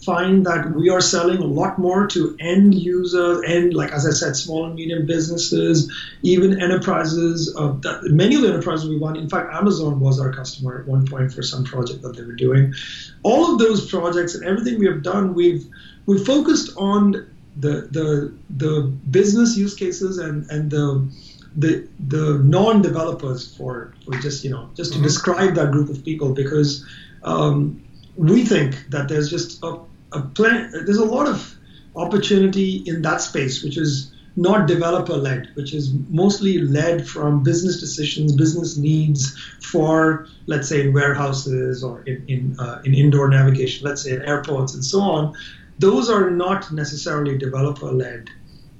find 0.04 0.44
that 0.46 0.74
we 0.74 0.90
are 0.90 1.00
selling 1.00 1.38
a 1.38 1.46
lot 1.46 1.78
more 1.78 2.06
to 2.08 2.36
end 2.38 2.74
users 2.74 3.42
and, 3.46 3.74
like 3.74 3.92
as 3.92 4.06
I 4.06 4.10
said, 4.10 4.36
small 4.36 4.66
and 4.66 4.74
medium 4.74 5.06
businesses, 5.06 5.90
even 6.22 6.60
enterprises. 6.60 7.54
Uh, 7.56 7.72
that, 7.80 8.02
many 8.04 8.36
of 8.36 8.42
the 8.42 8.48
enterprises 8.48 8.88
we 8.88 8.98
want, 8.98 9.16
in 9.16 9.28
fact, 9.28 9.52
Amazon 9.52 10.00
was 10.00 10.20
our 10.20 10.32
customer 10.32 10.80
at 10.80 10.86
one 10.86 11.06
point 11.06 11.32
for 11.32 11.42
some 11.42 11.64
project 11.64 12.02
that 12.02 12.16
they 12.16 12.22
were 12.22 12.32
doing. 12.36 12.74
All 13.22 13.52
of 13.52 13.58
those 13.58 13.90
projects 13.90 14.34
and 14.34 14.44
everything 14.44 14.78
we 14.78 14.86
have 14.86 15.02
done, 15.02 15.34
we've 15.34 15.66
we 16.06 16.22
focused 16.24 16.76
on 16.76 17.30
the 17.56 17.88
the 17.90 18.32
the 18.56 18.82
business 19.10 19.56
use 19.56 19.74
cases 19.74 20.18
and 20.18 20.48
and 20.50 20.70
the 20.70 21.08
the 21.56 21.88
the 22.08 22.38
non-developers 22.44 23.56
for 23.56 23.94
for 24.04 24.14
just 24.18 24.44
you 24.44 24.50
know 24.50 24.70
just 24.74 24.92
to 24.92 24.98
mm-hmm. 24.98 25.06
describe 25.06 25.54
that 25.54 25.72
group 25.72 25.88
of 25.88 26.04
people 26.04 26.32
because 26.32 26.86
um, 27.24 27.82
we 28.16 28.44
think 28.44 28.88
that 28.90 29.08
there's 29.08 29.28
just 29.28 29.62
a, 29.62 29.78
a 30.12 30.22
plan 30.22 30.70
there's 30.72 30.98
a 30.98 31.04
lot 31.04 31.26
of 31.26 31.54
opportunity 31.96 32.82
in 32.86 33.02
that 33.02 33.20
space 33.20 33.64
which 33.64 33.76
is 33.76 34.12
not 34.36 34.68
developer 34.68 35.16
led 35.16 35.48
which 35.54 35.74
is 35.74 35.92
mostly 36.08 36.58
led 36.58 37.06
from 37.06 37.42
business 37.42 37.80
decisions 37.80 38.34
business 38.36 38.76
needs 38.76 39.36
for 39.60 40.28
let's 40.46 40.68
say 40.68 40.82
in 40.82 40.92
warehouses 40.92 41.82
or 41.82 42.02
in 42.02 42.24
in, 42.28 42.60
uh, 42.60 42.80
in 42.84 42.94
indoor 42.94 43.28
navigation 43.28 43.84
let's 43.86 44.02
say 44.02 44.12
in 44.12 44.22
airports 44.22 44.74
and 44.74 44.84
so 44.84 45.00
on 45.00 45.34
those 45.80 46.10
are 46.10 46.30
not 46.30 46.70
necessarily 46.72 47.38
developer 47.38 47.90
led. 47.90 48.30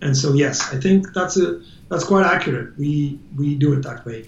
And 0.03 0.17
so 0.17 0.33
yes, 0.33 0.73
I 0.73 0.79
think 0.79 1.13
that's 1.15 1.37
a 1.37 1.63
that's 1.89 2.05
quite 2.05 2.25
accurate. 2.25 2.79
We 2.79 3.19
we 3.37 3.55
do 3.55 3.73
it 3.73 3.83
that 3.83 4.05
way. 4.05 4.27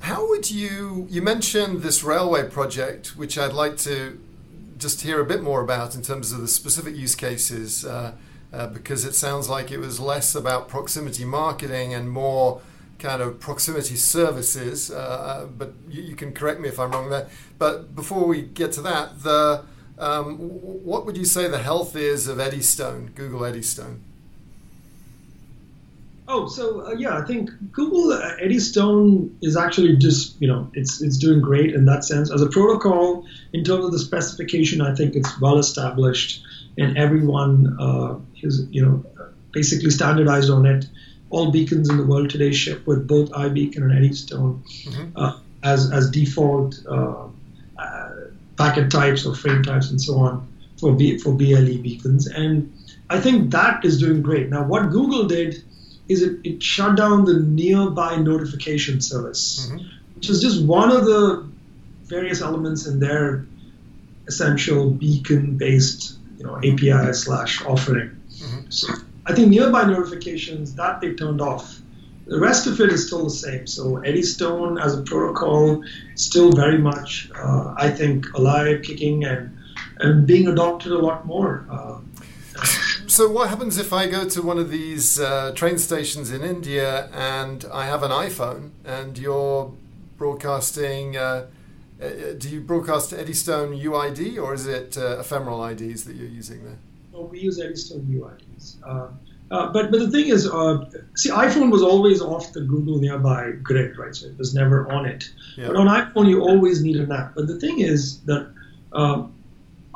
How 0.00 0.28
would 0.28 0.50
you 0.50 1.06
you 1.10 1.22
mentioned 1.22 1.82
this 1.82 2.02
railway 2.02 2.48
project, 2.48 3.16
which 3.16 3.38
I'd 3.38 3.52
like 3.52 3.76
to 3.78 4.18
just 4.78 5.02
hear 5.02 5.20
a 5.20 5.24
bit 5.24 5.42
more 5.42 5.62
about 5.62 5.94
in 5.94 6.02
terms 6.02 6.32
of 6.32 6.40
the 6.40 6.48
specific 6.48 6.94
use 6.94 7.14
cases, 7.14 7.84
uh, 7.84 8.12
uh, 8.52 8.66
because 8.68 9.04
it 9.04 9.14
sounds 9.14 9.48
like 9.48 9.70
it 9.70 9.78
was 9.78 9.98
less 10.00 10.34
about 10.34 10.68
proximity 10.68 11.24
marketing 11.24 11.94
and 11.94 12.10
more 12.10 12.60
kind 12.98 13.22
of 13.22 13.40
proximity 13.40 13.96
services. 13.96 14.90
Uh, 14.90 14.96
uh 14.96 15.46
but 15.46 15.72
you, 15.88 16.02
you, 16.02 16.16
can 16.16 16.32
correct 16.32 16.60
me 16.60 16.68
if 16.68 16.78
I'm 16.78 16.90
wrong 16.92 17.08
there. 17.08 17.28
But 17.58 17.94
before 17.94 18.26
we 18.26 18.42
get 18.42 18.72
to 18.72 18.82
that, 18.82 19.22
the 19.22 19.64
um, 19.98 20.36
what 20.36 21.06
would 21.06 21.16
you 21.16 21.24
say 21.24 21.48
the 21.48 21.58
health 21.58 21.96
is 21.96 22.28
of 22.28 22.38
Eddystone, 22.38 23.12
Google 23.14 23.44
Eddystone? 23.44 24.02
Oh, 26.28 26.48
so 26.48 26.86
uh, 26.86 26.92
yeah, 26.92 27.16
I 27.16 27.24
think 27.24 27.50
Google 27.72 28.12
uh, 28.12 28.32
Eddystone 28.40 29.36
is 29.42 29.56
actually 29.56 29.96
just 29.96 30.40
you 30.40 30.48
know 30.48 30.68
it's 30.74 31.00
it's 31.00 31.18
doing 31.18 31.40
great 31.40 31.72
in 31.72 31.84
that 31.86 32.04
sense 32.04 32.32
as 32.32 32.42
a 32.42 32.48
protocol. 32.48 33.24
In 33.52 33.62
terms 33.62 33.84
of 33.84 33.92
the 33.92 33.98
specification, 33.98 34.80
I 34.80 34.94
think 34.94 35.14
it's 35.14 35.40
well 35.40 35.58
established, 35.58 36.42
and 36.76 36.98
everyone 36.98 37.76
uh, 37.78 38.16
is 38.42 38.66
you 38.70 38.84
know 38.84 39.04
basically 39.52 39.90
standardized 39.90 40.50
on 40.50 40.66
it. 40.66 40.86
All 41.30 41.50
beacons 41.50 41.88
in 41.88 41.96
the 41.96 42.04
world 42.04 42.30
today 42.30 42.52
ship 42.52 42.86
with 42.86 43.06
both 43.06 43.30
iBeacon 43.30 43.82
and 43.82 43.92
Eddystone 43.92 44.62
mm-hmm. 44.84 45.16
uh, 45.16 45.38
as 45.62 45.92
as 45.92 46.10
default 46.10 46.80
uh, 46.88 46.92
uh, 46.92 47.28
packet 48.56 48.90
types 48.90 49.26
or 49.26 49.34
frame 49.34 49.62
types 49.62 49.90
and 49.90 50.00
so 50.00 50.18
on 50.18 50.46
for 50.78 50.92
B, 50.92 51.18
for 51.18 51.32
BLE 51.32 51.78
beacons, 51.82 52.26
and 52.26 52.72
I 53.08 53.20
think 53.20 53.52
that 53.52 53.84
is 53.84 53.98
doing 53.98 54.22
great. 54.22 54.48
Now, 54.48 54.64
what 54.64 54.90
Google 54.90 55.26
did 55.26 55.62
is 56.08 56.22
it, 56.22 56.40
it 56.44 56.62
shut 56.62 56.96
down 56.96 57.24
the 57.24 57.40
nearby 57.40 58.16
notification 58.16 59.00
service, 59.00 59.66
mm-hmm. 59.66 59.86
which 60.14 60.28
is 60.28 60.40
just 60.40 60.62
one 60.62 60.90
of 60.90 61.04
the 61.04 61.48
various 62.04 62.40
elements 62.40 62.86
in 62.86 63.00
their 63.00 63.46
essential 64.28 64.90
beacon-based 64.90 66.18
you 66.38 66.44
know 66.44 66.56
API 66.58 67.12
slash 67.12 67.64
offering. 67.64 68.10
Mm-hmm. 68.38 68.70
So 68.70 68.88
I 69.24 69.34
think 69.34 69.48
nearby 69.48 69.84
notifications 69.84 70.74
that 70.74 71.00
they 71.00 71.14
turned 71.14 71.40
off. 71.40 71.75
The 72.26 72.40
rest 72.40 72.66
of 72.66 72.80
it 72.80 72.90
is 72.90 73.06
still 73.06 73.24
the 73.24 73.30
same. 73.30 73.66
So 73.68 73.98
Eddystone 73.98 74.78
as 74.78 74.98
a 74.98 75.02
protocol 75.02 75.84
still 76.16 76.50
very 76.50 76.78
much, 76.78 77.30
uh, 77.36 77.74
I 77.76 77.88
think, 77.90 78.32
alive, 78.34 78.82
kicking, 78.82 79.24
and 79.24 79.56
and 79.98 80.26
being 80.26 80.48
adopted 80.48 80.92
a 80.92 80.98
lot 80.98 81.24
more. 81.24 81.64
Uh, 81.70 81.98
so 83.06 83.30
what 83.30 83.48
happens 83.48 83.78
if 83.78 83.92
I 83.92 84.08
go 84.08 84.28
to 84.28 84.42
one 84.42 84.58
of 84.58 84.70
these 84.70 85.20
uh, 85.20 85.52
train 85.54 85.78
stations 85.78 86.30
in 86.30 86.42
India 86.42 87.08
and 87.12 87.64
I 87.72 87.86
have 87.86 88.02
an 88.02 88.10
iPhone 88.10 88.70
and 88.84 89.16
you're 89.16 89.72
broadcasting? 90.18 91.16
Uh, 91.16 91.46
uh 92.02 92.08
do 92.36 92.48
you 92.48 92.60
broadcast 92.60 93.12
Eddystone 93.12 93.72
UID 93.72 94.36
or 94.42 94.52
is 94.52 94.66
it 94.66 94.98
uh, 94.98 95.18
ephemeral 95.20 95.64
IDs 95.64 96.04
that 96.04 96.16
you're 96.16 96.28
using 96.28 96.64
there? 96.64 96.78
Well, 97.12 97.28
we 97.28 97.38
use 97.38 97.60
Eddystone 97.60 98.02
UIDs. 98.02 98.76
Uh, 99.50 99.54
uh, 99.54 99.72
but 99.72 99.90
but 99.90 100.00
the 100.00 100.10
thing 100.10 100.26
is, 100.28 100.44
see, 101.14 101.30
iPhone 101.30 101.70
was 101.70 101.82
always 101.82 102.20
off 102.20 102.52
the 102.52 102.62
Google 102.62 102.98
Nearby 102.98 103.52
grid, 103.62 103.96
right? 103.96 104.14
So 104.14 104.26
it 104.26 104.38
was 104.38 104.54
never 104.54 104.90
on 104.90 105.06
it. 105.06 105.30
Yeah. 105.56 105.68
But 105.68 105.76
on 105.76 105.86
iPhone, 105.86 106.28
you 106.28 106.42
always 106.42 106.82
need 106.82 106.96
an 106.96 107.12
app. 107.12 107.34
But 107.34 107.46
the 107.46 107.58
thing 107.58 107.80
is 107.80 108.20
that 108.22 108.50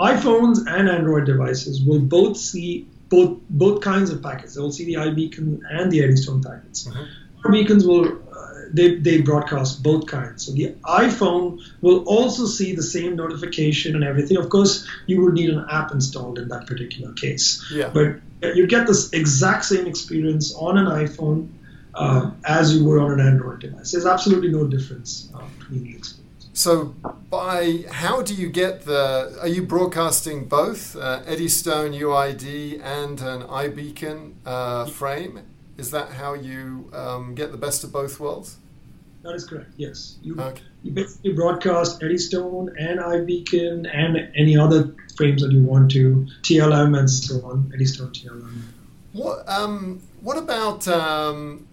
iPhones 0.00 0.66
and 0.66 0.88
Android 0.88 1.26
devices 1.26 1.83
will 1.83 2.00
both 2.00 2.37
see 2.37 2.87
both 3.11 3.38
both 3.50 3.83
kinds 3.83 4.11
of 4.11 4.23
packets. 4.23 4.54
They 4.54 4.62
will 4.62 4.73
see 4.73 4.87
the 4.87 4.95
iBeacon 4.95 5.61
and 5.69 5.90
the 5.90 6.02
Eddystone 6.02 6.42
packets. 6.42 6.88
Mm-hmm. 6.88 7.04
Our 7.45 7.52
beacons 7.52 7.85
will 7.85 8.07
uh, 8.29 8.29
they, 8.73 8.97
they 8.97 9.21
broadcast 9.21 9.83
both 9.83 10.07
kinds. 10.07 10.47
So 10.47 10.53
the 10.53 10.75
iPhone 10.85 11.61
will 11.81 12.05
also 12.05 12.47
see 12.47 12.75
the 12.75 12.83
same 12.83 13.17
notification 13.17 13.95
and 13.95 14.05
everything. 14.05 14.37
Of 14.37 14.49
course, 14.49 14.87
you 15.07 15.23
would 15.23 15.35
need 15.35 15.50
an 15.50 15.67
app 15.71 15.93
installed 15.93 16.39
in 16.39 16.49
that 16.49 16.67
particular 16.67 17.12
case. 17.12 17.65
Yeah. 17.73 17.91
But 17.93 18.17
you 18.55 18.67
get 18.67 18.87
this 18.87 19.12
exact 19.12 19.65
same 19.65 19.87
experience 19.87 20.55
on 20.55 20.79
an 20.79 20.87
iPhone 20.87 21.49
uh, 21.95 22.31
as 22.45 22.75
you 22.75 22.85
would 22.85 23.00
on 23.00 23.19
an 23.19 23.27
Android 23.27 23.61
device. 23.61 23.93
There's 23.93 24.07
absolutely 24.07 24.50
no 24.50 24.67
difference 24.67 25.29
uh, 25.35 25.43
between 25.59 25.85
the 25.85 25.97
experience. 25.97 26.49
So, 26.53 26.95
by 27.31 27.85
how 27.91 28.23
do 28.23 28.35
you 28.35 28.49
get 28.49 28.83
the? 28.83 29.39
Are 29.41 29.49
you 29.49 29.62
broadcasting 29.62 30.47
both 30.47 30.97
uh, 30.97 31.23
Eddystone 31.27 31.93
UID 31.93 32.81
and 32.83 33.21
an 33.21 33.43
iBeacon 33.43 34.35
uh, 34.45 34.87
frame? 34.87 35.41
Is 35.80 35.92
that 35.92 36.10
how 36.10 36.34
you 36.34 36.90
um, 36.93 37.34
get 37.34 37.52
the 37.52 37.56
best 37.56 37.84
of 37.84 37.90
both 37.90 38.21
worlds? 38.21 38.58
That 39.23 39.34
is 39.34 39.47
correct. 39.47 39.71
Yes, 39.78 40.19
you, 40.23 40.38
okay. 40.38 40.60
you 40.82 40.93
basically 40.93 41.32
broadcast 41.32 42.02
Eddystone 42.02 42.75
and 42.78 43.00
iBeacon 43.00 43.88
and 43.90 44.30
any 44.36 44.58
other 44.58 44.95
frames 45.16 45.40
that 45.40 45.52
you 45.52 45.62
want 45.62 45.90
to, 45.93 46.26
TLM 46.43 46.99
and 46.99 47.10
so 47.10 47.36
on, 47.47 47.71
Eddystone 47.75 48.10
TLM. 48.10 48.60
What 49.14 49.49
um, 49.49 50.02
what 50.21 50.36
about 50.36 50.86
um, 50.86 51.66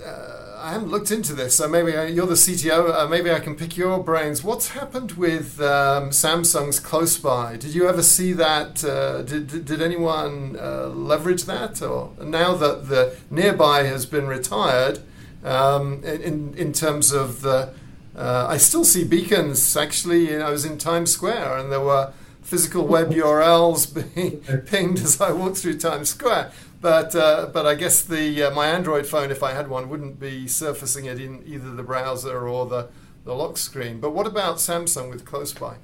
uh, 0.00 0.51
I 0.62 0.70
haven't 0.70 0.90
looked 0.90 1.10
into 1.10 1.32
this, 1.32 1.56
so 1.56 1.66
maybe 1.66 1.96
I, 1.96 2.06
you're 2.06 2.26
the 2.26 2.34
CTO. 2.34 2.94
Uh, 2.94 3.08
maybe 3.08 3.32
I 3.32 3.40
can 3.40 3.56
pick 3.56 3.76
your 3.76 3.98
brains. 3.98 4.44
What's 4.44 4.68
happened 4.68 5.12
with 5.12 5.60
um, 5.60 6.10
Samsung's 6.10 6.78
Close 6.78 7.18
By? 7.18 7.56
Did 7.56 7.74
you 7.74 7.88
ever 7.88 8.02
see 8.02 8.32
that? 8.34 8.84
Uh, 8.84 9.22
did, 9.22 9.64
did 9.64 9.82
anyone 9.82 10.56
uh, 10.60 10.86
leverage 10.86 11.46
that? 11.46 11.82
Or 11.82 12.12
now 12.22 12.54
that 12.54 12.88
the 12.88 13.16
Nearby 13.28 13.82
has 13.82 14.06
been 14.06 14.28
retired, 14.28 15.00
um, 15.42 16.04
in 16.04 16.54
in 16.54 16.72
terms 16.72 17.10
of 17.10 17.42
the, 17.42 17.74
uh, 18.14 18.46
I 18.48 18.56
still 18.56 18.84
see 18.84 19.02
beacons. 19.02 19.76
Actually, 19.76 20.30
you 20.30 20.38
know, 20.38 20.46
I 20.46 20.50
was 20.50 20.64
in 20.64 20.78
Times 20.78 21.10
Square 21.10 21.58
and 21.58 21.72
there 21.72 21.80
were 21.80 22.12
physical 22.40 22.86
web 22.86 23.10
URLs 23.10 24.14
being 24.14 24.42
pinged 24.66 25.00
as 25.00 25.20
I 25.20 25.32
walked 25.32 25.56
through 25.56 25.78
Times 25.78 26.10
Square. 26.10 26.52
But 26.82 27.14
uh, 27.14 27.48
but 27.52 27.64
I 27.64 27.76
guess 27.76 28.02
the 28.02 28.42
uh, 28.42 28.50
my 28.50 28.66
Android 28.66 29.06
phone, 29.06 29.30
if 29.30 29.44
I 29.44 29.52
had 29.52 29.68
one, 29.68 29.88
wouldn't 29.88 30.18
be 30.18 30.48
surfacing 30.48 31.04
it 31.04 31.20
in 31.20 31.44
either 31.46 31.70
the 31.70 31.84
browser 31.84 32.48
or 32.48 32.66
the, 32.66 32.88
the 33.24 33.32
lock 33.34 33.56
screen. 33.56 34.00
But 34.00 34.10
what 34.10 34.26
about 34.26 34.56
Samsung 34.56 35.08
with 35.08 35.24
Close 35.24 35.52
By? 35.52 35.76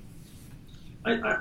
I, 1.05 1.13
I, 1.13 1.39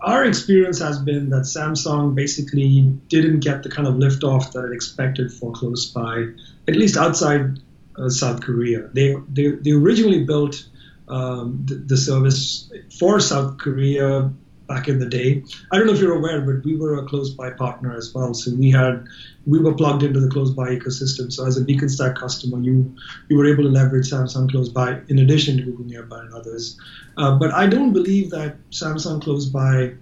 our 0.00 0.24
experience 0.24 0.80
has 0.80 0.98
been 1.00 1.28
that 1.28 1.42
Samsung 1.42 2.14
basically 2.14 2.80
didn't 3.08 3.40
get 3.40 3.62
the 3.62 3.68
kind 3.68 3.86
of 3.86 3.94
liftoff 3.96 4.52
that 4.52 4.64
it 4.64 4.72
expected 4.72 5.30
for 5.34 5.52
Close 5.52 5.84
By, 5.84 6.28
at 6.66 6.74
least 6.74 6.96
outside 6.96 7.58
uh, 7.98 8.08
South 8.08 8.40
Korea. 8.40 8.88
They, 8.94 9.16
they, 9.28 9.48
they 9.48 9.72
originally 9.72 10.24
built 10.24 10.66
um, 11.08 11.62
the, 11.66 11.74
the 11.74 11.96
service 11.98 12.72
for 12.98 13.20
South 13.20 13.58
Korea 13.58 14.32
back 14.68 14.86
in 14.86 14.98
the 14.98 15.06
day. 15.06 15.42
I 15.72 15.78
don't 15.78 15.86
know 15.86 15.94
if 15.94 16.00
you're 16.00 16.16
aware, 16.16 16.40
but 16.42 16.64
we 16.64 16.76
were 16.76 16.98
a 16.98 17.06
close 17.06 17.30
by 17.30 17.50
partner 17.50 17.96
as 17.96 18.14
well. 18.14 18.34
So 18.34 18.54
we 18.54 18.70
had 18.70 19.06
we 19.46 19.58
were 19.58 19.74
plugged 19.74 20.02
into 20.02 20.20
the 20.20 20.28
close 20.28 20.50
by 20.50 20.68
ecosystem. 20.68 21.32
So 21.32 21.46
as 21.46 21.56
a 21.56 21.64
Beaconstac 21.64 22.16
customer, 22.16 22.60
you 22.60 22.94
you 23.28 23.36
were 23.36 23.46
able 23.46 23.64
to 23.64 23.70
leverage 23.70 24.10
Samsung 24.10 24.50
close 24.50 24.68
by 24.68 25.00
in 25.08 25.18
addition 25.18 25.56
to 25.56 25.62
Google 25.64 25.86
Nearby 25.86 26.20
and 26.20 26.34
others. 26.34 26.78
Uh, 27.16 27.36
but 27.36 27.52
I 27.52 27.66
don't 27.66 27.92
believe 27.92 28.30
that 28.30 28.56
Samsung 28.70 29.22
close 29.22 29.46
by, 29.46 29.92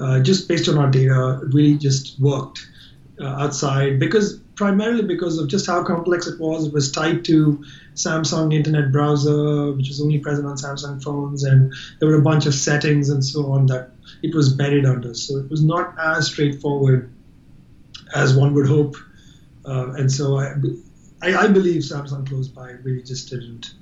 uh, 0.00 0.20
just 0.20 0.48
based 0.48 0.68
on 0.68 0.78
our 0.78 0.90
data, 0.90 1.40
really 1.52 1.76
just 1.76 2.18
worked 2.20 2.66
uh, 3.20 3.26
outside 3.26 3.98
because 3.98 4.40
primarily 4.54 5.02
because 5.02 5.38
of 5.38 5.48
just 5.48 5.66
how 5.66 5.82
complex 5.82 6.26
it 6.26 6.40
was. 6.40 6.66
It 6.66 6.72
was 6.72 6.90
tied 6.90 7.24
to 7.26 7.62
Samsung 7.94 8.52
Internet 8.52 8.92
Browser, 8.92 9.72
which 9.72 9.88
was 9.88 10.00
only 10.00 10.18
present 10.18 10.46
on 10.46 10.56
Samsung 10.56 11.02
phones, 11.02 11.44
and 11.44 11.72
there 11.98 12.08
were 12.08 12.16
a 12.16 12.22
bunch 12.22 12.46
of 12.46 12.54
settings 12.54 13.08
and 13.08 13.24
so 13.24 13.52
on 13.52 13.66
that 13.66 13.90
it 14.22 14.34
was 14.34 14.52
buried 14.52 14.84
under. 14.84 15.14
So 15.14 15.38
it 15.38 15.50
was 15.50 15.62
not 15.62 15.94
as 15.98 16.26
straightforward 16.26 17.10
as 18.14 18.36
one 18.36 18.54
would 18.54 18.66
hope. 18.66 18.96
Uh, 19.64 19.92
and 19.92 20.10
so 20.10 20.38
I, 20.38 20.54
I, 21.22 21.34
I, 21.34 21.46
believe 21.48 21.82
Samsung 21.82 22.26
Close 22.28 22.48
By 22.48 22.72
really 22.82 23.02
just 23.02 23.30
didn't 23.30 23.72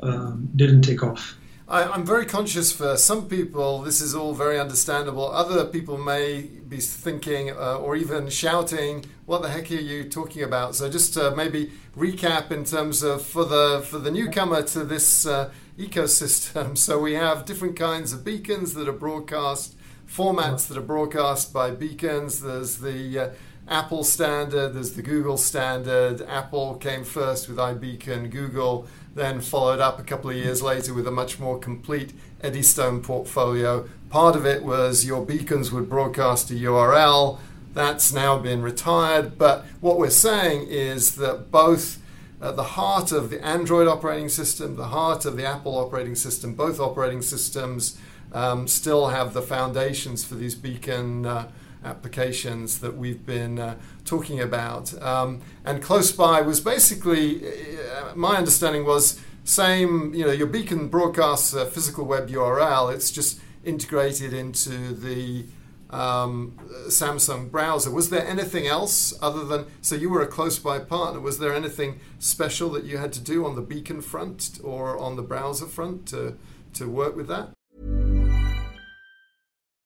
um, 0.00 0.48
didn't 0.54 0.82
take 0.82 1.02
off. 1.02 1.36
I, 1.66 1.94
am 1.94 2.04
very 2.04 2.26
conscious 2.26 2.72
for 2.72 2.98
some 2.98 3.26
people, 3.26 3.80
this 3.80 4.02
is 4.02 4.14
all 4.14 4.34
very 4.34 4.60
understandable. 4.60 5.30
Other 5.30 5.64
people 5.64 5.96
may 5.96 6.42
be 6.42 6.76
thinking 6.76 7.50
uh, 7.50 7.78
or 7.78 7.96
even 7.96 8.28
shouting, 8.28 9.06
"What 9.24 9.40
the 9.40 9.48
heck 9.48 9.70
are 9.70 9.74
you 9.74 10.04
talking 10.04 10.42
about?" 10.42 10.76
So 10.76 10.90
just 10.90 11.14
to 11.14 11.34
maybe 11.34 11.72
recap 11.96 12.50
in 12.50 12.64
terms 12.64 13.02
of 13.02 13.22
for 13.22 13.46
the 13.46 13.82
for 13.88 13.98
the 13.98 14.10
newcomer 14.10 14.62
to 14.62 14.84
this 14.84 15.26
uh, 15.26 15.52
ecosystem. 15.78 16.76
So 16.84 16.98
we 16.98 17.14
have 17.14 17.46
different 17.46 17.76
kinds 17.76 18.12
of 18.12 18.24
beacons 18.24 18.74
that 18.74 18.86
are 18.86 18.92
broadcast 18.92 19.74
formats 20.06 20.68
that 20.68 20.76
are 20.76 20.82
broadcast 20.82 21.52
by 21.52 21.70
beacons. 21.70 22.40
There's 22.40 22.78
the 22.78 23.18
uh, 23.18 23.30
Apple 23.66 24.04
standard, 24.04 24.74
there's 24.74 24.92
the 24.92 25.02
Google 25.02 25.36
standard. 25.36 26.22
Apple 26.22 26.74
came 26.76 27.04
first 27.04 27.48
with 27.48 27.56
iBeacon, 27.56 28.30
Google 28.30 28.86
then 29.14 29.40
followed 29.40 29.80
up 29.80 29.98
a 29.98 30.02
couple 30.02 30.30
of 30.30 30.36
years 30.36 30.60
later 30.60 30.92
with 30.92 31.06
a 31.06 31.10
much 31.10 31.38
more 31.38 31.58
complete 31.58 32.12
Eddystone 32.42 33.00
portfolio. 33.00 33.88
Part 34.10 34.36
of 34.36 34.44
it 34.44 34.64
was 34.64 35.06
your 35.06 35.24
beacons 35.24 35.72
would 35.72 35.88
broadcast 35.88 36.50
a 36.50 36.54
URL. 36.54 37.38
That's 37.72 38.12
now 38.12 38.38
been 38.38 38.62
retired. 38.62 39.38
But 39.38 39.64
what 39.80 39.98
we're 39.98 40.10
saying 40.10 40.66
is 40.68 41.16
that 41.16 41.50
both 41.50 42.00
at 42.40 42.56
the 42.56 42.62
heart 42.62 43.12
of 43.12 43.30
the 43.30 43.44
Android 43.44 43.88
operating 43.88 44.28
system, 44.28 44.76
the 44.76 44.88
heart 44.88 45.24
of 45.24 45.36
the 45.36 45.46
Apple 45.46 45.76
operating 45.78 46.14
system, 46.14 46.54
both 46.54 46.78
operating 46.78 47.22
systems 47.22 47.98
um, 48.32 48.68
still 48.68 49.08
have 49.08 49.32
the 49.32 49.42
foundations 49.42 50.24
for 50.24 50.34
these 50.34 50.54
beacon 50.54 51.24
uh, 51.24 51.48
applications 51.84 52.80
that 52.80 52.96
we've 52.96 53.24
been 53.24 53.58
uh, 53.58 53.76
talking 54.04 54.40
about. 54.40 55.00
Um, 55.02 55.42
and 55.64 55.82
close 55.82 56.12
by 56.12 56.40
was 56.40 56.60
basically, 56.60 57.46
uh, 57.46 58.14
my 58.14 58.36
understanding 58.36 58.84
was 58.84 59.20
same, 59.44 60.14
you 60.14 60.24
know, 60.24 60.32
your 60.32 60.46
beacon 60.46 60.88
broadcasts 60.88 61.52
a 61.52 61.66
physical 61.66 62.04
web 62.04 62.28
URL. 62.28 62.92
It's 62.92 63.10
just 63.10 63.40
integrated 63.64 64.32
into 64.32 64.94
the 64.94 65.44
um, 65.90 66.58
Samsung 66.88 67.50
browser. 67.50 67.90
Was 67.90 68.10
there 68.10 68.26
anything 68.26 68.66
else 68.66 69.14
other 69.22 69.44
than 69.44 69.66
so 69.80 69.94
you 69.94 70.10
were 70.10 70.22
a 70.22 70.26
close 70.26 70.58
by 70.58 70.78
partner? 70.78 71.20
Was 71.20 71.38
there 71.38 71.54
anything 71.54 72.00
special 72.18 72.70
that 72.70 72.84
you 72.84 72.98
had 72.98 73.12
to 73.12 73.20
do 73.20 73.46
on 73.46 73.54
the 73.54 73.62
beacon 73.62 74.00
front 74.00 74.58
or 74.64 74.98
on 74.98 75.16
the 75.16 75.22
browser 75.22 75.66
front 75.66 76.06
to 76.08 76.36
to 76.74 76.88
work 76.88 77.14
with 77.14 77.28
that? 77.28 77.50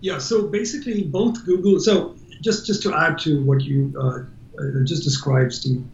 Yeah, 0.00 0.18
so 0.18 0.46
basically 0.46 1.02
both 1.02 1.44
Google. 1.44 1.80
So 1.80 2.14
just 2.40 2.66
just 2.66 2.82
to 2.82 2.94
add 2.94 3.18
to 3.20 3.42
what 3.44 3.62
you 3.62 3.94
uh, 3.98 4.20
uh, 4.60 4.84
just 4.84 5.04
described, 5.04 5.52
Steve. 5.52 5.84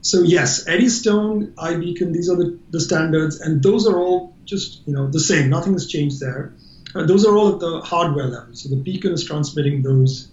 So 0.00 0.22
yes, 0.22 0.68
Eddystone, 0.68 1.52
iBeacon, 1.58 2.12
these 2.12 2.30
are 2.30 2.36
the, 2.36 2.58
the 2.70 2.80
standards, 2.80 3.40
and 3.40 3.62
those 3.62 3.86
are 3.86 3.98
all 3.98 4.34
just 4.44 4.82
you 4.86 4.94
know 4.94 5.08
the 5.08 5.20
same. 5.20 5.50
Nothing 5.50 5.72
has 5.74 5.86
changed 5.86 6.20
there. 6.20 6.54
Uh, 6.94 7.04
those 7.04 7.26
are 7.26 7.36
all 7.36 7.54
at 7.54 7.60
the 7.60 7.80
hardware 7.80 8.26
level. 8.26 8.54
So 8.54 8.68
the 8.68 8.76
beacon 8.76 9.12
is 9.12 9.24
transmitting 9.24 9.82
those 9.82 10.28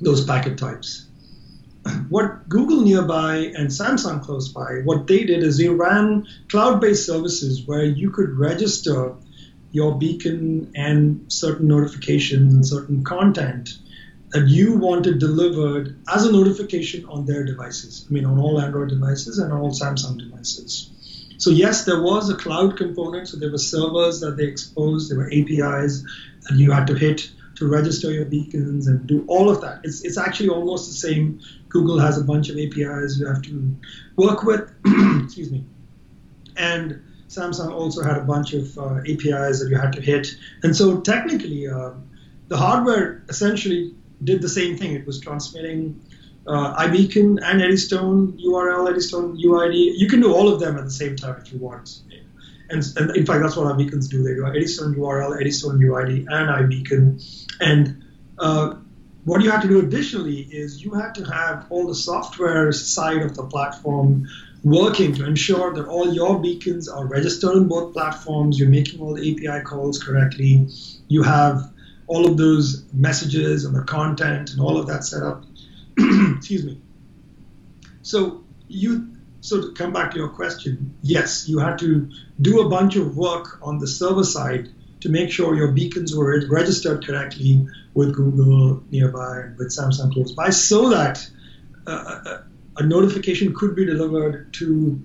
those 0.00 0.24
packet 0.24 0.58
types. 0.58 1.06
What 2.08 2.48
Google 2.48 2.82
Nearby 2.82 3.52
and 3.56 3.68
Samsung 3.68 4.22
Close 4.22 4.48
By, 4.48 4.82
what 4.84 5.06
they 5.06 5.24
did 5.24 5.42
is 5.42 5.56
they 5.58 5.68
ran 5.68 6.26
cloud-based 6.48 7.06
services 7.06 7.66
where 7.66 7.84
you 7.84 8.10
could 8.10 8.30
register 8.30 9.14
your 9.76 9.98
beacon 9.98 10.72
and 10.74 11.30
certain 11.30 11.68
notifications 11.68 12.54
and 12.54 12.66
certain 12.66 13.04
content 13.04 13.68
that 14.30 14.48
you 14.48 14.78
wanted 14.78 15.18
delivered 15.18 15.96
as 16.12 16.24
a 16.24 16.32
notification 16.32 17.04
on 17.06 17.26
their 17.26 17.44
devices. 17.44 18.06
I 18.08 18.12
mean, 18.12 18.24
on 18.24 18.38
all 18.38 18.60
Android 18.60 18.88
devices 18.88 19.38
and 19.38 19.52
all 19.52 19.70
Samsung 19.70 20.18
devices. 20.18 20.90
So 21.38 21.50
yes, 21.50 21.84
there 21.84 22.02
was 22.02 22.30
a 22.30 22.36
cloud 22.36 22.78
component. 22.78 23.28
So 23.28 23.36
there 23.36 23.50
were 23.50 23.58
servers 23.58 24.20
that 24.20 24.38
they 24.38 24.44
exposed. 24.44 25.10
There 25.10 25.18
were 25.18 25.30
APIs 25.30 26.02
that 26.48 26.54
you 26.54 26.72
had 26.72 26.86
to 26.86 26.94
hit 26.94 27.30
to 27.56 27.68
register 27.68 28.10
your 28.10 28.24
beacons 28.24 28.86
and 28.86 29.06
do 29.06 29.24
all 29.28 29.50
of 29.50 29.60
that. 29.60 29.80
It's, 29.84 30.02
it's 30.04 30.18
actually 30.18 30.48
almost 30.48 30.88
the 30.88 30.94
same. 30.94 31.40
Google 31.68 31.98
has 31.98 32.18
a 32.18 32.24
bunch 32.24 32.48
of 32.48 32.56
APIs 32.56 33.18
you 33.18 33.26
have 33.26 33.42
to 33.42 33.76
work 34.16 34.42
with. 34.42 34.70
Excuse 35.24 35.50
me. 35.50 35.64
And 36.56 37.02
Samsung 37.36 37.72
also 37.72 38.02
had 38.02 38.16
a 38.16 38.22
bunch 38.22 38.54
of 38.54 38.78
uh, 38.78 39.00
APIs 39.00 39.60
that 39.60 39.68
you 39.70 39.76
had 39.76 39.92
to 39.94 40.00
hit. 40.00 40.28
And 40.62 40.74
so 40.74 41.00
technically, 41.00 41.68
uh, 41.68 41.90
the 42.48 42.56
hardware 42.56 43.22
essentially 43.28 43.94
did 44.22 44.40
the 44.42 44.48
same 44.48 44.76
thing. 44.76 44.94
It 44.94 45.06
was 45.06 45.20
transmitting 45.20 46.00
uh, 46.46 46.76
iBeacon 46.86 47.38
and 47.42 47.60
Eddystone 47.60 48.38
URL, 48.38 48.88
Eddystone 48.88 49.36
UID. 49.36 49.92
You 49.96 50.08
can 50.08 50.20
do 50.20 50.32
all 50.32 50.52
of 50.52 50.60
them 50.60 50.78
at 50.78 50.84
the 50.84 50.90
same 50.90 51.16
time 51.16 51.40
if 51.44 51.52
you 51.52 51.58
want. 51.58 52.00
And, 52.68 52.84
and 52.96 53.16
in 53.16 53.26
fact, 53.26 53.42
that's 53.42 53.56
what 53.56 53.66
iBeacons 53.76 54.08
do. 54.08 54.22
They 54.22 54.34
do 54.34 54.46
Eddystone 54.46 54.94
URL, 54.94 55.40
Eddystone 55.40 55.78
UID, 55.78 56.26
and 56.28 56.28
iBeacon. 56.28 57.46
And 57.60 58.04
uh, 58.38 58.76
what 59.24 59.42
you 59.42 59.50
have 59.50 59.62
to 59.62 59.68
do 59.68 59.80
additionally 59.80 60.40
is 60.40 60.82
you 60.84 60.92
have 60.92 61.12
to 61.14 61.24
have 61.24 61.66
all 61.70 61.86
the 61.86 61.94
software 61.94 62.70
side 62.72 63.22
of 63.22 63.36
the 63.36 63.44
platform 63.44 64.28
working 64.64 65.14
to 65.14 65.26
ensure 65.26 65.72
that 65.74 65.86
all 65.86 66.12
your 66.12 66.40
beacons 66.40 66.88
are 66.88 67.06
registered 67.06 67.50
on 67.50 67.68
both 67.68 67.92
platforms. 67.92 68.58
You're 68.58 68.68
making 68.68 69.00
all 69.00 69.14
the 69.14 69.32
API 69.32 69.64
calls 69.64 70.02
correctly. 70.02 70.68
You 71.08 71.22
have 71.22 71.72
all 72.06 72.26
of 72.26 72.36
those 72.36 72.84
messages 72.92 73.64
and 73.64 73.74
the 73.74 73.82
content 73.82 74.52
and 74.52 74.60
all 74.60 74.76
of 74.76 74.86
that 74.86 75.04
set 75.04 75.22
up. 75.22 75.44
Excuse 75.98 76.64
me. 76.64 76.80
So 78.02 78.44
you 78.68 79.08
so 79.40 79.60
to 79.60 79.72
come 79.72 79.92
back 79.92 80.10
to 80.12 80.16
your 80.16 80.28
question, 80.28 80.94
yes, 81.02 81.48
you 81.48 81.58
had 81.60 81.78
to 81.78 82.10
do 82.40 82.60
a 82.60 82.68
bunch 82.68 82.96
of 82.96 83.16
work 83.16 83.60
on 83.62 83.78
the 83.78 83.86
server 83.86 84.24
side 84.24 84.68
to 85.00 85.08
make 85.08 85.30
sure 85.30 85.54
your 85.54 85.70
beacons 85.70 86.16
were 86.16 86.42
registered 86.48 87.06
correctly 87.06 87.66
with 87.94 88.14
Google 88.14 88.82
nearby 88.90 89.40
and 89.40 89.58
with 89.58 89.68
Samsung 89.68 90.12
close 90.12 90.32
by, 90.32 90.50
so 90.50 90.90
that 90.90 91.28
uh, 91.86 92.38
a, 92.76 92.82
notification 92.82 93.54
could 93.54 93.74
be 93.74 93.84
delivered 93.84 94.52
to 94.54 95.00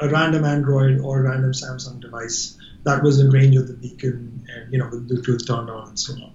a 0.00 0.08
random 0.08 0.44
Android 0.44 1.00
or 1.00 1.20
a 1.20 1.22
random 1.22 1.52
Samsung 1.52 2.00
device 2.00 2.56
that 2.84 3.02
was 3.02 3.20
in 3.20 3.30
range 3.30 3.56
of 3.56 3.68
the 3.68 3.74
beacon 3.74 4.44
and 4.54 4.72
you 4.72 4.78
know 4.78 4.88
with 4.90 5.08
Bluetooth 5.08 5.46
turned 5.46 5.70
on 5.70 5.88
and 5.88 5.98
so 5.98 6.14
on. 6.14 6.32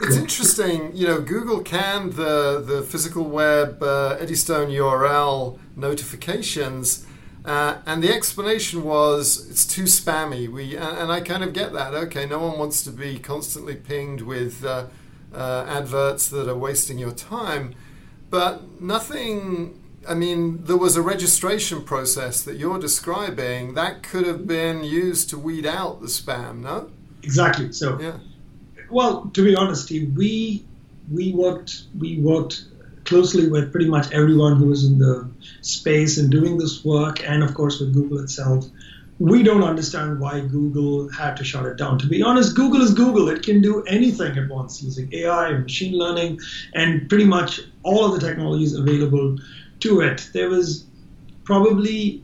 It's 0.00 0.16
interesting, 0.16 0.94
you 0.94 1.08
know, 1.08 1.20
Google 1.20 1.60
canned 1.60 2.12
the, 2.12 2.62
the 2.64 2.82
physical 2.82 3.24
web 3.24 3.82
uh, 3.82 4.16
Eddystone 4.20 4.68
URL 4.68 5.58
notifications, 5.74 7.04
uh, 7.44 7.78
and 7.84 8.00
the 8.00 8.12
explanation 8.12 8.84
was 8.84 9.48
it's 9.50 9.66
too 9.66 9.84
spammy. 9.84 10.48
We 10.48 10.76
and, 10.76 10.98
and, 10.98 11.10
I 11.10 11.20
kind 11.20 11.42
of 11.42 11.52
get 11.52 11.72
that. 11.72 11.94
Okay, 11.94 12.26
no 12.26 12.38
one 12.38 12.60
wants 12.60 12.84
to 12.84 12.92
be 12.92 13.18
constantly 13.18 13.74
pinged 13.74 14.20
with 14.20 14.64
uh, 14.64 14.86
uh 15.34 15.64
adverts 15.68 16.28
that 16.28 16.48
are 16.48 16.56
wasting 16.56 16.98
your 16.98 17.12
time, 17.12 17.74
but 18.30 18.80
nothing. 18.80 19.82
I 20.08 20.14
mean, 20.14 20.64
there 20.64 20.76
was 20.76 20.96
a 20.96 21.02
registration 21.02 21.82
process 21.82 22.42
that 22.42 22.56
you're 22.56 22.78
describing 22.78 23.74
that 23.74 24.02
could 24.02 24.26
have 24.26 24.46
been 24.46 24.82
used 24.82 25.28
to 25.30 25.38
weed 25.38 25.66
out 25.66 26.00
the 26.00 26.06
spam. 26.06 26.60
No. 26.60 26.90
Exactly. 27.22 27.72
So. 27.72 28.00
Yeah 28.00 28.18
well, 28.90 29.30
to 29.34 29.44
be 29.44 29.54
honest, 29.54 29.90
we 29.90 30.64
we 31.10 31.32
worked 31.32 31.84
we 31.98 32.18
worked 32.20 32.64
closely 33.04 33.48
with 33.48 33.70
pretty 33.72 33.88
much 33.88 34.12
everyone 34.12 34.56
who 34.56 34.66
was 34.66 34.84
in 34.84 34.98
the 34.98 35.28
space 35.62 36.18
and 36.18 36.30
doing 36.30 36.58
this 36.58 36.84
work, 36.84 37.26
and 37.26 37.42
of 37.42 37.54
course 37.54 37.80
with 37.80 37.92
Google 37.92 38.18
itself. 38.20 38.66
We 39.20 39.42
don't 39.42 39.64
understand 39.64 40.20
why 40.20 40.38
Google 40.40 41.10
had 41.10 41.36
to 41.38 41.44
shut 41.44 41.66
it 41.66 41.76
down. 41.76 41.98
To 41.98 42.06
be 42.06 42.22
honest, 42.22 42.54
Google 42.54 42.82
is 42.82 42.94
Google. 42.94 43.28
It 43.28 43.42
can 43.42 43.60
do 43.60 43.82
anything 43.82 44.36
it 44.36 44.48
wants 44.48 44.80
using 44.80 45.12
AI 45.12 45.48
and 45.48 45.64
machine 45.64 45.98
learning 45.98 46.38
and 46.74 47.08
pretty 47.08 47.24
much 47.24 47.60
all 47.82 48.04
of 48.04 48.20
the 48.20 48.24
technologies 48.24 48.74
available 48.74 49.36
to 49.80 50.00
it. 50.00 50.28
There 50.32 50.48
was 50.48 50.84
probably, 51.44 52.22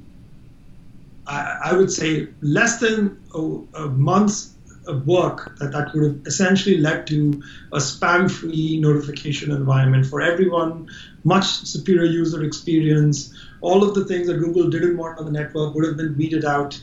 I, 1.27 1.59
I 1.67 1.73
would 1.75 1.91
say, 1.91 2.29
less 2.43 2.81
than 2.81 3.23
a, 3.35 3.39
a 3.85 3.89
month 3.89 4.51
of 4.87 5.07
work 5.07 5.57
that 5.59 5.73
that 5.73 5.95
would 5.95 6.05
have 6.05 6.27
essentially 6.27 6.77
led 6.79 7.07
to 7.07 7.43
a 7.73 7.79
spam-free 7.79 8.81
notification 8.81 9.51
environment 9.51 10.07
for 10.07 10.21
everyone, 10.21 10.91
much 11.25 11.45
superior 11.45 12.05
user 12.05 12.43
experience. 12.45 13.35
All 13.63 13.83
of 13.83 13.95
the 13.95 14.05
things 14.05 14.27
that 14.27 14.39
Google 14.39 14.69
didn't 14.69 14.97
want 14.97 15.19
on 15.19 15.25
the 15.25 15.31
network 15.31 15.75
would 15.75 15.87
have 15.87 15.97
been 15.97 16.17
weeded 16.17 16.45
out. 16.45 16.79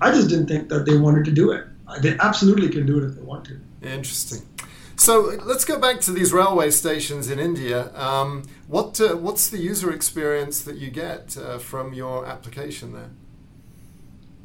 I 0.00 0.10
just 0.10 0.28
didn't 0.28 0.48
think 0.48 0.68
that 0.68 0.84
they 0.84 0.96
wanted 0.96 1.24
to 1.24 1.30
do 1.30 1.52
it. 1.52 1.66
They 2.02 2.18
absolutely 2.18 2.68
can 2.68 2.84
do 2.84 2.98
it 2.98 3.04
if 3.04 3.14
they 3.14 3.22
want 3.22 3.46
to. 3.46 3.58
Interesting. 3.82 4.42
So 4.98 5.38
let's 5.44 5.64
go 5.64 5.78
back 5.78 6.00
to 6.02 6.12
these 6.12 6.32
railway 6.32 6.70
stations 6.70 7.30
in 7.30 7.38
India. 7.38 7.94
Um, 7.94 8.44
what 8.66 9.00
uh, 9.00 9.16
what's 9.16 9.48
the 9.50 9.58
user 9.58 9.92
experience 9.92 10.62
that 10.62 10.76
you 10.76 10.90
get 10.90 11.36
uh, 11.36 11.58
from 11.58 11.92
your 11.92 12.26
application 12.26 12.92
there? 12.92 13.10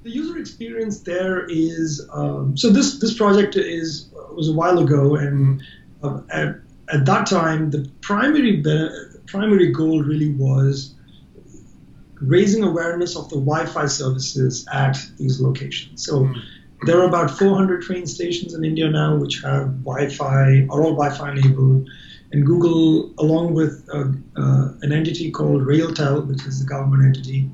The 0.03 0.09
user 0.09 0.37
experience 0.37 1.01
there 1.01 1.45
is 1.49 2.07
um, 2.11 2.57
so 2.57 2.69
this 2.69 2.99
this 2.99 3.17
project 3.17 3.55
is 3.55 4.09
was 4.35 4.49
a 4.49 4.53
while 4.53 4.79
ago, 4.79 5.15
and 5.15 5.63
uh, 6.03 6.21
at, 6.29 6.55
at 6.91 7.05
that 7.05 7.27
time 7.27 7.71
the 7.71 7.89
primary 8.01 8.61
primary 9.25 9.71
goal 9.71 10.03
really 10.03 10.31
was 10.31 10.95
raising 12.15 12.63
awareness 12.63 13.15
of 13.15 13.29
the 13.29 13.37
Wi-Fi 13.37 13.85
services 13.85 14.67
at 14.73 14.97
these 15.17 15.39
locations. 15.39 16.05
So. 16.05 16.25
Mm 16.25 16.35
there 16.83 16.99
are 16.99 17.07
about 17.07 17.31
400 17.37 17.83
train 17.83 18.05
stations 18.07 18.53
in 18.53 18.63
India 18.63 18.89
now 18.89 19.15
which 19.15 19.41
have 19.41 19.83
Wi-Fi, 19.83 20.67
are 20.69 20.81
all 20.81 20.95
Wi-Fi 20.95 21.31
enabled. 21.31 21.89
And 22.31 22.45
Google, 22.45 23.13
along 23.19 23.53
with 23.53 23.87
uh, 23.93 24.05
uh, 24.37 24.73
an 24.81 24.91
entity 24.91 25.31
called 25.31 25.63
Railtel, 25.63 26.25
which 26.27 26.45
is 26.45 26.59
the 26.59 26.65
government 26.65 27.03
entity, 27.05 27.49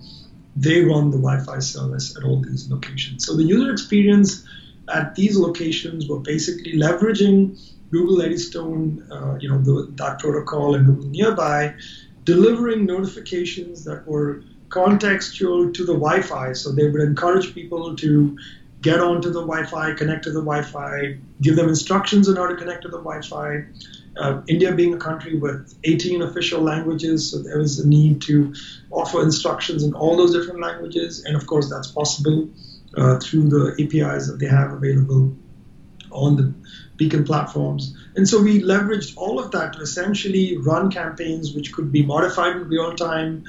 they 0.56 0.82
run 0.82 1.10
the 1.12 1.18
Wi-Fi 1.18 1.60
service 1.60 2.16
at 2.16 2.24
all 2.24 2.42
these 2.42 2.70
locations. 2.70 3.26
So 3.26 3.36
the 3.36 3.44
user 3.44 3.72
experience 3.72 4.46
at 4.94 5.16
these 5.16 5.38
locations 5.38 6.08
were 6.08 6.20
basically 6.20 6.74
leveraging 6.74 7.60
Google 7.92 8.22
Eddystone, 8.22 9.06
uh, 9.12 9.38
you 9.40 9.50
know, 9.50 9.62
the, 9.62 9.92
that 9.96 10.20
protocol 10.20 10.76
and 10.76 10.86
Google 10.86 11.10
Nearby, 11.10 11.74
delivering 12.24 12.86
notifications 12.86 13.84
that 13.86 14.06
were 14.08 14.44
contextual 14.70 15.74
to 15.74 15.86
the 15.86 15.94
Wi-Fi. 15.94 16.54
So 16.54 16.72
they 16.72 16.90
would 16.90 17.02
encourage 17.02 17.54
people 17.54 17.96
to 17.96 18.38
get 18.82 19.00
onto 19.00 19.30
the 19.30 19.42
Wi-Fi, 19.42 19.94
connect 19.94 20.24
to 20.24 20.32
the 20.32 20.40
Wi-Fi, 20.40 21.18
give 21.42 21.56
them 21.56 21.68
instructions 21.68 22.30
on 22.30 22.36
how 22.36 22.48
to 22.48 22.56
connect 22.56 22.84
to 22.84 22.90
the 22.90 22.98
Wi-Fi. 22.98 23.64
Uh, 24.18 24.42
India 24.48 24.74
being 24.74 24.94
a 24.94 24.98
country 24.98 25.38
with 25.38 25.78
18 25.84 26.22
official 26.24 26.62
languages, 26.62 27.32
so 27.32 27.40
there 27.40 27.60
was 27.60 27.80
a 27.80 27.88
need 27.88 28.22
to 28.24 28.54
offer 28.90 29.22
instructions 29.22 29.84
in 29.84 29.94
all 29.94 30.18
those 30.18 30.34
different 30.34 30.60
languages, 30.60 31.24
and 31.26 31.36
of 31.36 31.46
course 31.46 31.70
that's 31.70 31.92
possible 31.92 32.50
uh, 32.98 33.20
through 33.20 33.48
the 33.50 33.76
APIs 33.80 34.28
that 34.28 34.40
they 34.40 34.48
have 34.48 34.72
available 34.74 35.36
on 36.12 36.36
the 36.36 36.54
beacon 36.96 37.24
platforms. 37.24 37.96
And 38.16 38.28
so 38.28 38.42
we 38.42 38.62
leveraged 38.62 39.16
all 39.18 39.40
of 39.40 39.52
that 39.52 39.74
to 39.74 39.82
essentially 39.82 40.58
run 40.58 40.90
campaigns 40.90 41.54
which 41.54 41.72
could 41.72 41.92
be 41.92 42.04
modified 42.04 42.56
in 42.56 42.68
real 42.68 42.96
time, 42.96 43.44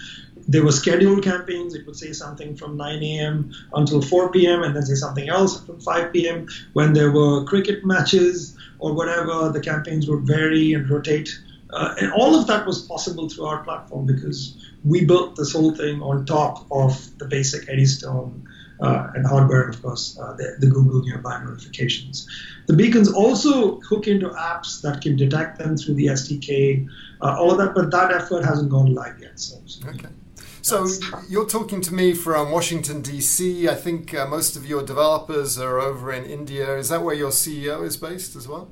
there 0.49 0.65
were 0.65 0.73
scheduled 0.73 1.23
campaigns. 1.23 1.75
It 1.75 1.87
would 1.87 1.97
say 1.97 2.13
something 2.13 2.57
from 2.57 2.77
9 2.77 3.03
a.m. 3.03 3.53
until 3.75 4.01
4 4.01 4.33
p.m. 4.33 4.63
and 4.63 4.75
then 4.75 4.83
say 4.83 4.95
something 4.95 5.29
else 5.29 5.63
from 5.65 5.79
5 5.79 6.13
p.m. 6.13 6.49
When 6.73 6.95
there 6.95 7.13
were 7.13 7.45
cricket 7.45 7.85
matches 7.85 8.57
or 8.79 8.95
whatever, 8.95 9.51
the 9.51 9.61
campaigns 9.61 10.09
would 10.09 10.27
vary 10.27 10.73
and 10.73 10.89
rotate. 10.89 11.39
Uh, 11.71 11.95
and 12.01 12.13
all 12.13 12.35
of 12.35 12.47
that 12.47 12.67
was 12.67 12.83
possible 12.83 13.29
through 13.29 13.45
our 13.45 13.63
platform 13.63 14.07
because 14.07 14.57
we 14.85 15.05
built 15.05 15.37
this 15.37 15.53
whole 15.53 15.75
thing 15.75 16.01
on 16.01 16.25
top 16.25 16.67
of 16.71 17.19
the 17.19 17.27
basic 17.27 17.69
Eddystone 17.69 18.49
uh, 18.81 19.09
and 19.15 19.27
hardware, 19.27 19.69
of 19.69 19.83
course, 19.83 20.19
uh, 20.19 20.33
the, 20.35 20.57
the, 20.61 20.67
Google 20.67 21.03
Nearby 21.03 21.43
notifications. 21.45 22.27
The 22.69 22.75
beacons 22.75 23.13
also 23.13 23.81
hook 23.81 24.07
into 24.07 24.29
apps 24.31 24.81
that 24.83 25.03
can 25.03 25.17
detect 25.17 25.59
them 25.59 25.77
through 25.77 25.95
the 25.95 26.07
SDK, 26.07 26.89
uh, 27.21 27.37
all 27.39 27.51
of 27.51 27.59
that, 27.59 27.75
but 27.75 27.91
that 27.91 28.13
effort 28.13 28.45
hasn't 28.45 28.71
gone 28.71 28.95
live 28.95 29.19
yet. 29.21 29.39
So, 29.39 29.61
so. 29.67 29.89
Okay. 29.89 30.09
So 30.69 30.87
you're 31.31 31.47
talking 31.47 31.81
to 31.81 31.95
me 31.95 32.13
from 32.13 32.51
Washington 32.51 33.01
D.C. 33.01 33.71
I 33.71 33.75
think 33.75 34.13
uh, 34.13 34.27
most 34.27 34.55
of 34.55 34.67
your 34.67 34.83
developers 34.83 35.59
are 35.59 35.81
over 35.81 36.13
in 36.13 36.27
India. 36.27 36.77
Is 36.77 36.91
that 36.91 37.03
where 37.03 37.15
your 37.15 37.31
CEO 37.31 37.87
is 37.87 37.97
based 37.97 38.37
as 38.37 38.47
well? 38.47 38.71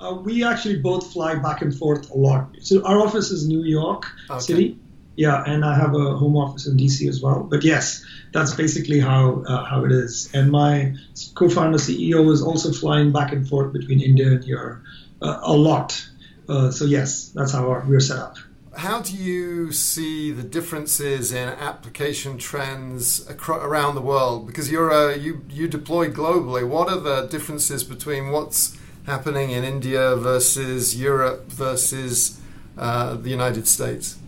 Uh, 0.00 0.14
we 0.24 0.42
actually 0.42 0.78
both 0.78 1.12
fly 1.12 1.34
back 1.34 1.60
and 1.60 1.76
forth 1.76 2.10
a 2.10 2.16
lot. 2.16 2.56
So 2.62 2.82
our 2.86 3.00
office 3.02 3.30
is 3.30 3.46
New 3.46 3.64
York 3.64 4.06
okay. 4.30 4.40
City. 4.40 4.78
Yeah, 5.16 5.44
and 5.46 5.62
I 5.62 5.76
have 5.76 5.94
a 5.94 6.16
home 6.16 6.38
office 6.38 6.66
in 6.66 6.78
DC 6.78 7.06
as 7.06 7.20
well. 7.20 7.42
But 7.42 7.62
yes, 7.64 8.02
that's 8.32 8.54
basically 8.54 8.98
how 8.98 9.42
uh, 9.42 9.62
how 9.66 9.84
it 9.84 9.92
is. 9.92 10.30
And 10.32 10.50
my 10.50 10.94
co-founder 11.34 11.76
CEO 11.76 12.32
is 12.32 12.40
also 12.40 12.72
flying 12.72 13.12
back 13.12 13.32
and 13.32 13.46
forth 13.46 13.74
between 13.74 14.00
India 14.00 14.28
and 14.28 14.42
Europe 14.42 14.82
uh, 15.20 15.40
a 15.42 15.52
lot. 15.52 16.02
Uh, 16.48 16.70
so 16.70 16.86
yes, 16.86 17.28
that's 17.34 17.52
how 17.52 17.68
our, 17.68 17.84
we're 17.86 18.00
set 18.00 18.20
up 18.20 18.38
how 18.76 19.00
do 19.00 19.16
you 19.16 19.72
see 19.72 20.30
the 20.30 20.42
differences 20.42 21.32
in 21.32 21.48
application 21.48 22.38
trends 22.38 23.28
acro- 23.28 23.64
around 23.64 23.94
the 23.94 24.00
world? 24.00 24.46
Because 24.46 24.70
you're 24.70 24.90
a, 24.90 25.16
you 25.16 25.42
you 25.48 25.66
deploy 25.68 26.10
globally. 26.10 26.66
What 26.66 26.88
are 26.88 27.00
the 27.00 27.26
differences 27.26 27.84
between 27.84 28.30
what's 28.30 28.76
happening 29.06 29.50
in 29.50 29.64
India 29.64 30.16
versus 30.16 31.00
Europe 31.00 31.46
versus 31.46 32.40
uh, 32.76 33.14
the 33.14 33.30
United 33.30 33.66
States? 33.66 34.18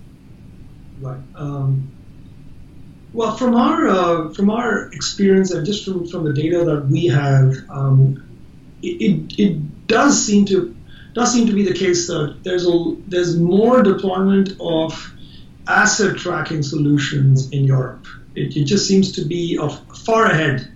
Right. 1.01 1.21
Um, 1.35 1.91
well, 3.13 3.37
from 3.37 3.55
our 3.55 3.89
uh, 3.89 4.35
from 4.35 4.51
our 4.51 4.91
experience 4.93 5.51
and 5.51 5.67
just 5.67 5.85
from, 5.85 6.07
from 6.09 6.25
the 6.25 6.33
data 6.33 6.65
that 6.65 6.87
we 6.87 7.07
have, 7.07 7.55
um, 7.71 8.25
it, 8.83 9.03
it, 9.03 9.39
it 9.39 9.87
does 9.87 10.25
seem 10.25 10.47
to 10.47 10.75
does 11.18 11.33
seem 11.33 11.46
to 11.46 11.52
be 11.52 11.64
the 11.64 11.74
case 11.74 12.07
that 12.07 12.37
there's 12.44 12.66
a 12.66 12.94
there's 13.09 13.37
more 13.37 13.83
deployment 13.83 14.48
of 14.61 14.90
asset 15.66 16.16
tracking 16.16 16.62
solutions 16.62 17.50
in 17.50 17.64
Europe. 17.64 18.07
It, 18.35 18.57
it 18.57 18.64
just 18.64 18.87
seems 18.87 19.12
to 19.12 19.24
be 19.24 19.59
of 19.59 19.72
far 20.07 20.26
ahead, 20.26 20.70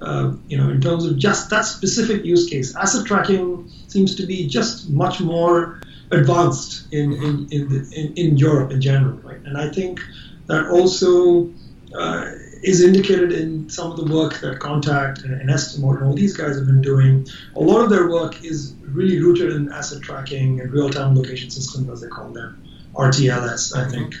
uh, 0.00 0.32
you 0.46 0.56
know, 0.56 0.68
in 0.70 0.80
terms 0.80 1.04
of 1.04 1.18
just 1.18 1.50
that 1.50 1.64
specific 1.64 2.24
use 2.24 2.48
case. 2.48 2.76
Asset 2.76 3.06
tracking 3.06 3.70
seems 3.88 4.14
to 4.16 4.24
be 4.26 4.46
just 4.46 4.88
much 4.88 5.20
more 5.20 5.80
advanced 6.10 6.70
in 6.92 7.12
in 7.12 7.48
in, 7.50 7.62
the, 7.68 7.78
in, 8.00 8.06
in 8.22 8.36
Europe 8.38 8.70
in 8.70 8.80
general, 8.80 9.18
right? 9.28 9.42
And 9.44 9.58
I 9.58 9.70
think 9.70 10.00
that 10.46 10.66
also. 10.68 11.50
Uh, 11.94 12.32
is 12.62 12.82
indicated 12.82 13.32
in 13.32 13.68
some 13.70 13.90
of 13.90 13.96
the 13.96 14.12
work 14.12 14.40
that 14.40 14.58
Kontakt 14.58 15.24
and, 15.24 15.48
Estimote 15.48 15.98
and 15.98 16.06
all 16.06 16.14
these 16.14 16.36
guys 16.36 16.56
have 16.56 16.66
been 16.66 16.82
doing. 16.82 17.26
A 17.56 17.60
lot 17.60 17.82
of 17.82 17.90
their 17.90 18.08
work 18.08 18.44
is 18.44 18.74
really 18.82 19.20
rooted 19.20 19.52
in 19.52 19.72
asset 19.72 20.02
tracking 20.02 20.60
and 20.60 20.72
real-time 20.72 21.14
location 21.14 21.50
systems, 21.50 21.88
as 21.88 22.00
they 22.00 22.08
call 22.08 22.30
them, 22.30 22.62
RTLS, 22.94 23.76
I 23.76 23.88
think. 23.88 24.14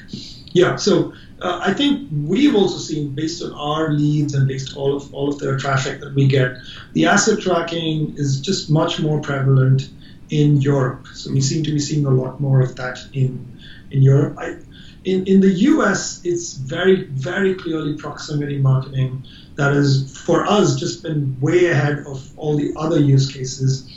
Yeah, 0.52 0.76
so 0.76 1.12
uh, 1.40 1.60
I 1.62 1.72
think 1.74 2.08
we've 2.12 2.54
also 2.54 2.78
seen, 2.78 3.14
based 3.14 3.42
on 3.42 3.52
our 3.52 3.92
leads 3.92 4.34
and 4.34 4.48
based 4.48 4.76
all 4.76 4.96
of 4.96 5.12
all 5.14 5.28
of 5.28 5.38
their 5.38 5.56
traffic 5.56 6.00
that 6.00 6.14
we 6.14 6.26
get, 6.26 6.56
the 6.92 7.06
asset 7.06 7.40
tracking 7.40 8.14
is 8.16 8.40
just 8.40 8.70
much 8.70 9.00
more 9.00 9.20
prevalent 9.20 9.88
in 10.30 10.60
Europe. 10.60 11.06
So 11.14 11.32
we 11.32 11.40
seem 11.40 11.64
to 11.64 11.72
be 11.72 11.78
seeing 11.78 12.06
a 12.06 12.10
lot 12.10 12.40
more 12.40 12.60
of 12.60 12.76
that 12.76 12.98
in 13.12 13.60
in 13.90 14.02
Europe. 14.02 14.36
I, 14.38 14.56
in, 15.04 15.26
in 15.26 15.40
the 15.40 15.50
US, 15.50 16.20
it's 16.24 16.54
very, 16.54 17.04
very 17.04 17.54
clearly 17.54 17.96
proximity 17.96 18.58
marketing 18.58 19.24
that 19.54 19.72
has, 19.72 20.16
for 20.24 20.46
us, 20.46 20.78
just 20.78 21.02
been 21.02 21.36
way 21.40 21.66
ahead 21.66 22.00
of 22.06 22.30
all 22.36 22.56
the 22.56 22.72
other 22.76 23.00
use 23.00 23.32
cases. 23.32 23.88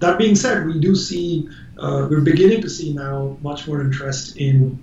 That 0.00 0.18
being 0.18 0.36
said, 0.36 0.66
we 0.66 0.78
do 0.78 0.94
see, 0.94 1.48
uh, 1.78 2.06
we're 2.10 2.20
beginning 2.20 2.60
to 2.62 2.70
see 2.70 2.92
now 2.92 3.36
much 3.42 3.66
more 3.66 3.80
interest 3.80 4.36
in 4.36 4.78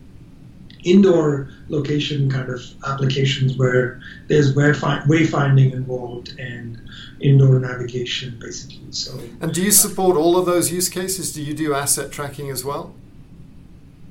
indoor 0.84 1.50
location 1.68 2.30
kind 2.30 2.48
of 2.50 2.62
applications 2.86 3.58
where 3.58 4.00
there's 4.28 4.54
wayfinding 4.54 5.74
involved 5.74 6.38
and 6.40 6.80
indoor 7.20 7.60
navigation 7.60 8.38
basically. 8.40 8.92
So 8.92 9.20
and 9.42 9.52
do 9.52 9.64
you 9.64 9.72
support 9.72 10.16
all 10.16 10.38
of 10.38 10.46
those 10.46 10.72
use 10.72 10.88
cases? 10.88 11.34
Do 11.34 11.42
you 11.42 11.56
do 11.56 11.74
asset 11.74 12.12
tracking 12.12 12.52
as 12.52 12.64
well 12.64 12.94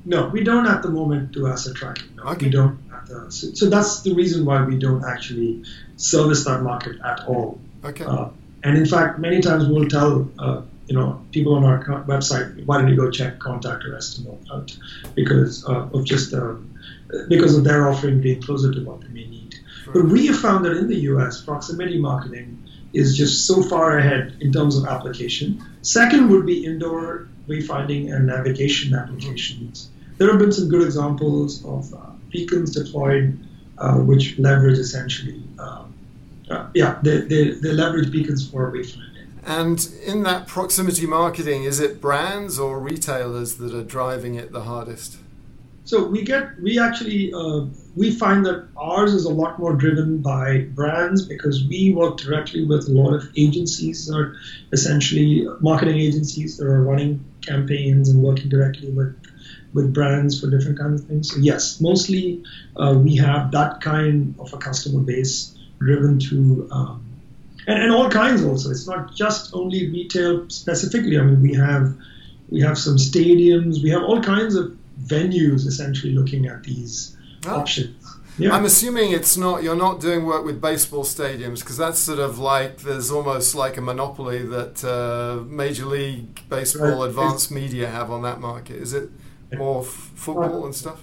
no, 0.05 0.27
we 0.27 0.43
don't 0.43 0.67
at 0.67 0.83
the 0.83 0.89
moment 0.89 1.31
do 1.31 1.47
asset 1.47 1.75
tracking. 1.75 2.15
No, 2.15 2.23
okay. 2.23 2.45
we 2.45 2.51
don't. 2.51 2.79
The, 3.07 3.31
so, 3.31 3.47
so, 3.53 3.69
that's 3.69 4.01
the 4.01 4.13
reason 4.13 4.45
why 4.45 4.63
we 4.63 4.77
don't 4.77 5.03
actually 5.03 5.63
service 5.97 6.45
that 6.45 6.61
market 6.61 6.99
at 7.03 7.25
all. 7.27 7.59
Okay. 7.83 8.03
Uh, 8.05 8.29
and 8.63 8.77
in 8.77 8.85
fact, 8.85 9.19
many 9.19 9.41
times 9.41 9.67
we'll 9.67 9.87
tell 9.87 10.29
uh, 10.39 10.61
you 10.87 10.95
know 10.95 11.21
people 11.31 11.55
on 11.55 11.63
our 11.63 11.83
website, 12.05 12.65
why 12.65 12.79
don't 12.79 12.87
you 12.87 12.95
go 12.95 13.09
check 13.09 13.39
Kontakt 13.39 13.83
or 13.85 13.95
Estimote 13.97 14.51
out 14.51 14.77
because 15.15 15.65
uh, 15.65 15.89
of 15.93 16.05
just 16.05 16.33
um, 16.33 16.79
because 17.27 17.57
of 17.57 17.63
their 17.63 17.89
offering 17.89 18.21
being 18.21 18.41
closer 18.41 18.71
to 18.71 18.83
what 18.83 19.01
they 19.01 19.07
may 19.07 19.27
need. 19.27 19.55
Sure. 19.83 19.93
But 19.93 20.05
we 20.05 20.27
have 20.27 20.39
found 20.39 20.65
that 20.65 20.77
in 20.77 20.87
the 20.87 20.99
U.S., 21.11 21.41
proximity 21.41 21.99
marketing 21.99 22.63
is 22.93 23.17
just 23.17 23.45
so 23.45 23.61
far 23.61 23.97
ahead 23.97 24.37
in 24.39 24.51
terms 24.51 24.77
of 24.77 24.85
application. 24.85 25.63
Second 25.81 26.29
would 26.29 26.45
be 26.45 26.65
indoor 26.65 27.27
wayfinding 27.47 28.13
and 28.13 28.25
navigation 28.25 28.95
applications 28.95 29.89
there 30.17 30.29
have 30.29 30.39
been 30.39 30.51
some 30.51 30.69
good 30.69 30.83
examples 30.83 31.63
of 31.65 31.93
uh, 31.93 31.97
beacons 32.29 32.71
deployed 32.71 33.37
uh, 33.77 33.97
which 33.97 34.37
leverage 34.39 34.77
essentially, 34.77 35.41
um, 35.59 35.93
uh, 36.49 36.67
yeah, 36.73 36.99
they, 37.03 37.21
they, 37.21 37.51
they 37.51 37.71
leverage 37.71 38.11
beacons 38.11 38.49
for 38.49 38.71
wayfinding. 38.71 39.27
And 39.45 39.87
in 40.03 40.23
that 40.23 40.47
proximity 40.47 41.05
marketing, 41.05 41.65
is 41.65 41.79
it 41.79 42.01
brands 42.01 42.57
or 42.57 42.79
retailers 42.79 43.55
that 43.55 43.73
are 43.75 43.83
driving 43.83 44.35
it 44.35 44.51
the 44.51 44.61
hardest? 44.61 45.17
so 45.85 46.03
we 46.03 46.23
get 46.23 46.59
we 46.59 46.79
actually 46.79 47.31
uh, 47.33 47.61
we 47.95 48.11
find 48.11 48.45
that 48.45 48.67
ours 48.75 49.13
is 49.13 49.25
a 49.25 49.29
lot 49.29 49.57
more 49.59 49.73
driven 49.73 50.17
by 50.17 50.61
brands 50.73 51.25
because 51.25 51.63
we 51.67 51.93
work 51.93 52.17
directly 52.17 52.65
with 52.65 52.89
a 52.89 52.91
lot 52.91 53.13
of 53.13 53.31
agencies 53.37 54.07
that 54.07 54.17
are 54.17 54.35
essentially 54.73 55.47
marketing 55.61 55.97
agencies 55.97 56.57
that 56.57 56.65
are 56.65 56.81
running 56.81 57.23
campaigns 57.41 58.09
and 58.09 58.21
working 58.21 58.49
directly 58.49 58.89
with 58.89 59.15
with 59.75 59.93
brands 59.93 60.39
for 60.39 60.49
different 60.49 60.79
kinds 60.79 61.01
of 61.01 61.07
things. 61.07 61.31
So 61.31 61.37
yes, 61.39 61.79
mostly 61.81 62.43
uh, 62.77 62.95
we 62.97 63.15
have 63.17 63.51
that 63.51 63.81
kind 63.81 64.33
of 64.39 64.51
a 64.53 64.57
customer 64.57 65.01
base 65.01 65.53
driven 65.79 66.17
to 66.17 66.67
um, 66.71 67.05
and, 67.67 67.83
and 67.83 67.91
all 67.91 68.09
kinds 68.09 68.43
also. 68.43 68.71
It's 68.71 68.87
not 68.87 69.13
just 69.13 69.53
only 69.53 69.91
retail 69.91 70.49
specifically. 70.49 71.19
I 71.19 71.23
mean, 71.23 71.41
we 71.41 71.53
have 71.55 71.95
we 72.49 72.61
have 72.61 72.77
some 72.77 72.95
stadiums. 72.95 73.83
We 73.83 73.89
have 73.89 74.03
all 74.03 74.21
kinds 74.21 74.55
of 74.55 74.77
venues 75.03 75.67
essentially 75.67 76.13
looking 76.13 76.45
at 76.45 76.63
these 76.63 77.17
oh. 77.45 77.57
options. 77.57 78.01
Yeah. 78.37 78.53
I'm 78.53 78.65
assuming 78.65 79.11
it's 79.11 79.37
not 79.37 79.63
you're 79.63 79.77
not 79.77 80.01
doing 80.01 80.25
work 80.25 80.43
with 80.43 80.59
baseball 80.59 81.05
stadiums 81.05 81.59
because 81.59 81.77
that's 81.77 81.99
sort 81.99 82.19
of 82.19 82.37
like 82.37 82.79
there's 82.79 83.09
almost 83.09 83.55
like 83.55 83.77
a 83.77 83.81
monopoly 83.81 84.43
that 84.43 84.83
uh, 84.83 85.43
Major 85.45 85.85
League 85.85 86.41
Baseball 86.49 86.99
right. 86.99 87.09
Advanced 87.09 87.49
Media 87.49 87.87
have 87.87 88.11
on 88.11 88.23
that 88.23 88.41
market. 88.41 88.75
Is 88.75 88.93
it 88.93 89.09
more 89.53 89.81
f- 89.81 90.11
football 90.15 90.63
uh, 90.63 90.65
and 90.65 90.75
stuff? 90.75 91.01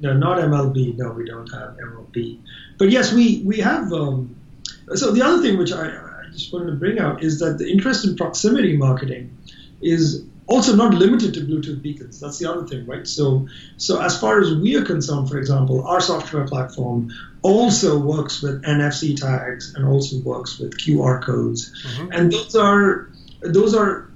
No, 0.00 0.12
not 0.12 0.38
MLB. 0.38 0.96
No, 0.96 1.12
we 1.12 1.24
don't 1.24 1.50
have 1.52 1.76
MLB. 1.76 2.40
But 2.78 2.90
yes, 2.90 3.12
we 3.12 3.42
we 3.44 3.58
have. 3.58 3.92
Um, 3.92 4.36
so 4.94 5.12
the 5.12 5.22
other 5.22 5.40
thing 5.42 5.58
which 5.58 5.72
I, 5.72 5.86
I 5.86 6.30
just 6.32 6.52
wanted 6.52 6.66
to 6.66 6.76
bring 6.76 6.98
out 6.98 7.22
is 7.22 7.38
that 7.38 7.58
the 7.58 7.70
interest 7.70 8.04
in 8.04 8.16
proximity 8.16 8.76
marketing 8.76 9.36
is 9.80 10.24
also 10.46 10.74
not 10.74 10.92
limited 10.94 11.34
to 11.34 11.40
Bluetooth 11.40 11.80
beacons. 11.82 12.20
That's 12.20 12.38
the 12.38 12.50
other 12.50 12.66
thing, 12.66 12.86
right? 12.86 13.06
So, 13.06 13.48
so 13.76 14.00
as 14.00 14.20
far 14.20 14.40
as 14.40 14.54
we 14.54 14.76
are 14.76 14.84
concerned, 14.84 15.28
for 15.28 15.38
example, 15.38 15.86
our 15.86 16.00
software 16.00 16.46
platform 16.46 17.10
also 17.42 17.98
works 17.98 18.42
with 18.42 18.62
NFC 18.62 19.16
tags 19.18 19.74
and 19.74 19.86
also 19.86 20.18
works 20.20 20.58
with 20.58 20.76
QR 20.78 21.22
codes, 21.22 21.72
mm-hmm. 21.86 22.12
and 22.12 22.32
those 22.32 22.54
are 22.56 23.08
those 23.40 23.74
are 23.74 24.11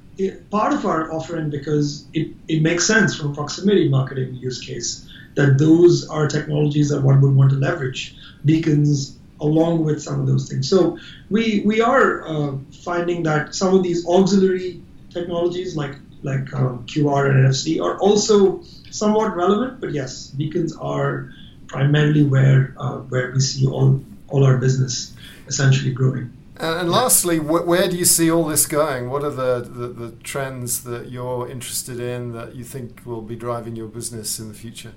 part 0.50 0.72
of 0.72 0.86
our 0.86 1.12
offering 1.12 1.50
because 1.50 2.06
it, 2.12 2.28
it 2.48 2.62
makes 2.62 2.86
sense 2.86 3.16
from 3.16 3.32
a 3.32 3.34
proximity 3.34 3.88
marketing 3.88 4.34
use 4.34 4.60
case 4.60 5.08
that 5.34 5.58
those 5.58 6.08
are 6.08 6.26
technologies 6.26 6.88
that 6.88 7.02
one 7.02 7.20
would 7.20 7.34
want 7.34 7.50
to 7.50 7.56
leverage 7.56 8.16
beacons 8.44 9.18
along 9.40 9.84
with 9.84 10.02
some 10.02 10.20
of 10.20 10.26
those 10.26 10.48
things. 10.48 10.68
So 10.68 10.98
we 11.28 11.62
we 11.64 11.80
are 11.80 12.26
uh, 12.26 12.56
finding 12.82 13.22
that 13.24 13.54
some 13.54 13.74
of 13.74 13.82
these 13.82 14.06
auxiliary 14.06 14.82
technologies 15.10 15.76
like 15.76 15.96
like 16.22 16.52
um, 16.54 16.86
QR 16.86 17.30
and 17.30 17.46
NFC 17.46 17.82
are 17.82 17.98
also 17.98 18.62
somewhat 18.90 19.36
relevant. 19.36 19.80
But 19.80 19.92
yes, 19.92 20.28
beacons 20.28 20.74
are 20.74 21.32
primarily 21.66 22.24
where 22.24 22.74
uh, 22.78 22.98
where 23.10 23.32
we 23.32 23.40
see 23.40 23.66
all 23.66 24.02
all 24.28 24.44
our 24.44 24.56
business 24.56 25.14
essentially 25.46 25.92
growing. 25.92 26.35
And, 26.58 26.80
and 26.80 26.90
lastly, 26.90 27.38
wh- 27.38 27.66
where 27.66 27.88
do 27.88 27.96
you 27.96 28.04
see 28.04 28.30
all 28.30 28.44
this 28.44 28.66
going? 28.66 29.10
What 29.10 29.22
are 29.22 29.30
the, 29.30 29.60
the, 29.60 29.88
the, 29.88 30.10
trends 30.22 30.84
that 30.84 31.10
you're 31.10 31.48
interested 31.48 32.00
in 32.00 32.32
that 32.32 32.54
you 32.54 32.64
think 32.64 33.02
will 33.04 33.22
be 33.22 33.36
driving 33.36 33.76
your 33.76 33.88
business 33.88 34.38
in 34.38 34.48
the 34.48 34.54
future? 34.54 34.92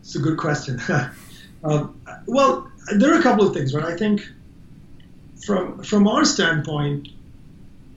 It's 0.00 0.14
a 0.14 0.20
good 0.20 0.38
question. 0.38 0.80
um, 1.64 2.00
well, 2.26 2.70
there 2.94 3.12
are 3.14 3.18
a 3.18 3.22
couple 3.22 3.46
of 3.46 3.54
things, 3.54 3.74
right? 3.74 3.84
I 3.84 3.96
think 3.96 4.22
from 5.44 5.82
from 5.82 6.06
our 6.06 6.24
standpoint, 6.24 7.08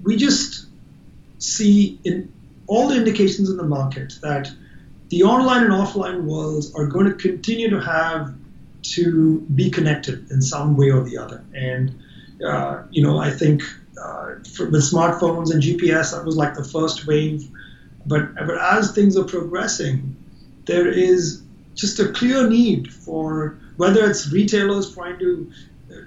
we 0.03 0.15
just 0.15 0.65
see 1.38 1.99
in 2.03 2.31
all 2.67 2.88
the 2.88 2.95
indications 2.95 3.49
in 3.49 3.58
the 3.58 3.63
market 3.63 4.13
that 4.21 4.51
the 5.10 5.23
online 5.23 5.63
and 5.63 5.71
offline 5.71 6.23
worlds 6.23 6.73
are 6.73 6.88
going 6.88 7.05
to 7.05 7.13
continue 7.13 7.69
to 7.69 7.79
have 7.79 8.34
to 8.93 9.41
be 9.56 9.69
connected 9.69 10.30
in 10.32 10.41
some 10.41 10.76
way 10.78 10.89
or 10.91 11.04
the 11.04 11.17
other. 11.17 11.43
And, 11.54 11.98
uh, 12.45 12.84
you 12.91 13.02
know, 13.02 13.17
I 13.17 13.32
think 13.32 13.63
uh, 14.02 14.36
with 14.60 14.91
smartphones 14.91 15.52
and 15.52 15.62
GPS, 15.62 16.12
that 16.12 16.24
was 16.26 16.36
like 16.36 16.54
the 16.54 16.63
first 16.63 17.08
wave. 17.08 17.50
But, 18.06 18.36
but 18.36 18.58
as 18.58 18.93
things 18.93 19.17
are 19.17 19.24
progressing, 19.24 20.15
there 20.65 20.88
is 20.88 21.41
just 21.74 22.00
a 22.00 22.10
clear 22.10 22.48
need 22.48 22.91
for 22.91 23.58
whether 23.78 24.10
it's 24.10 24.32
retailers 24.32 24.93
trying 24.93 25.19
to 25.19 25.52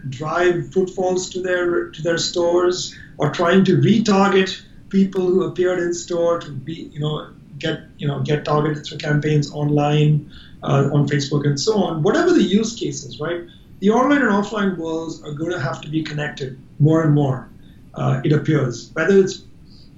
drive 0.08 0.72
footfalls 0.72 1.30
to 1.30 1.40
their 1.40 1.90
to 1.90 2.02
their 2.02 2.18
stores 2.18 2.94
or 3.18 3.30
trying 3.30 3.64
to 3.64 3.76
retarget 3.76 4.60
people 4.88 5.26
who 5.26 5.44
appeared 5.44 5.78
in 5.78 5.92
store 5.92 6.40
to 6.40 6.50
be 6.50 6.90
you 6.92 7.00
know 7.00 7.28
get 7.58 7.80
you 7.98 8.06
know 8.06 8.20
get 8.20 8.44
targeted 8.44 8.84
through 8.84 8.98
campaigns 8.98 9.50
online 9.52 10.30
uh, 10.62 10.90
on 10.92 11.08
Facebook 11.08 11.46
and 11.46 11.58
so 11.58 11.78
on. 11.78 12.02
Whatever 12.02 12.32
the 12.32 12.42
use 12.42 12.74
cases, 12.74 13.20
right? 13.20 13.42
The 13.80 13.90
online 13.90 14.22
and 14.22 14.30
offline 14.30 14.76
worlds 14.76 15.22
are 15.22 15.32
going 15.32 15.52
to 15.52 15.60
have 15.60 15.80
to 15.82 15.88
be 15.88 16.02
connected 16.02 16.58
more 16.78 17.02
and 17.02 17.14
more. 17.14 17.48
Uh, 17.94 18.20
it 18.24 18.32
appears 18.32 18.90
whether 18.92 19.18
it's 19.18 19.42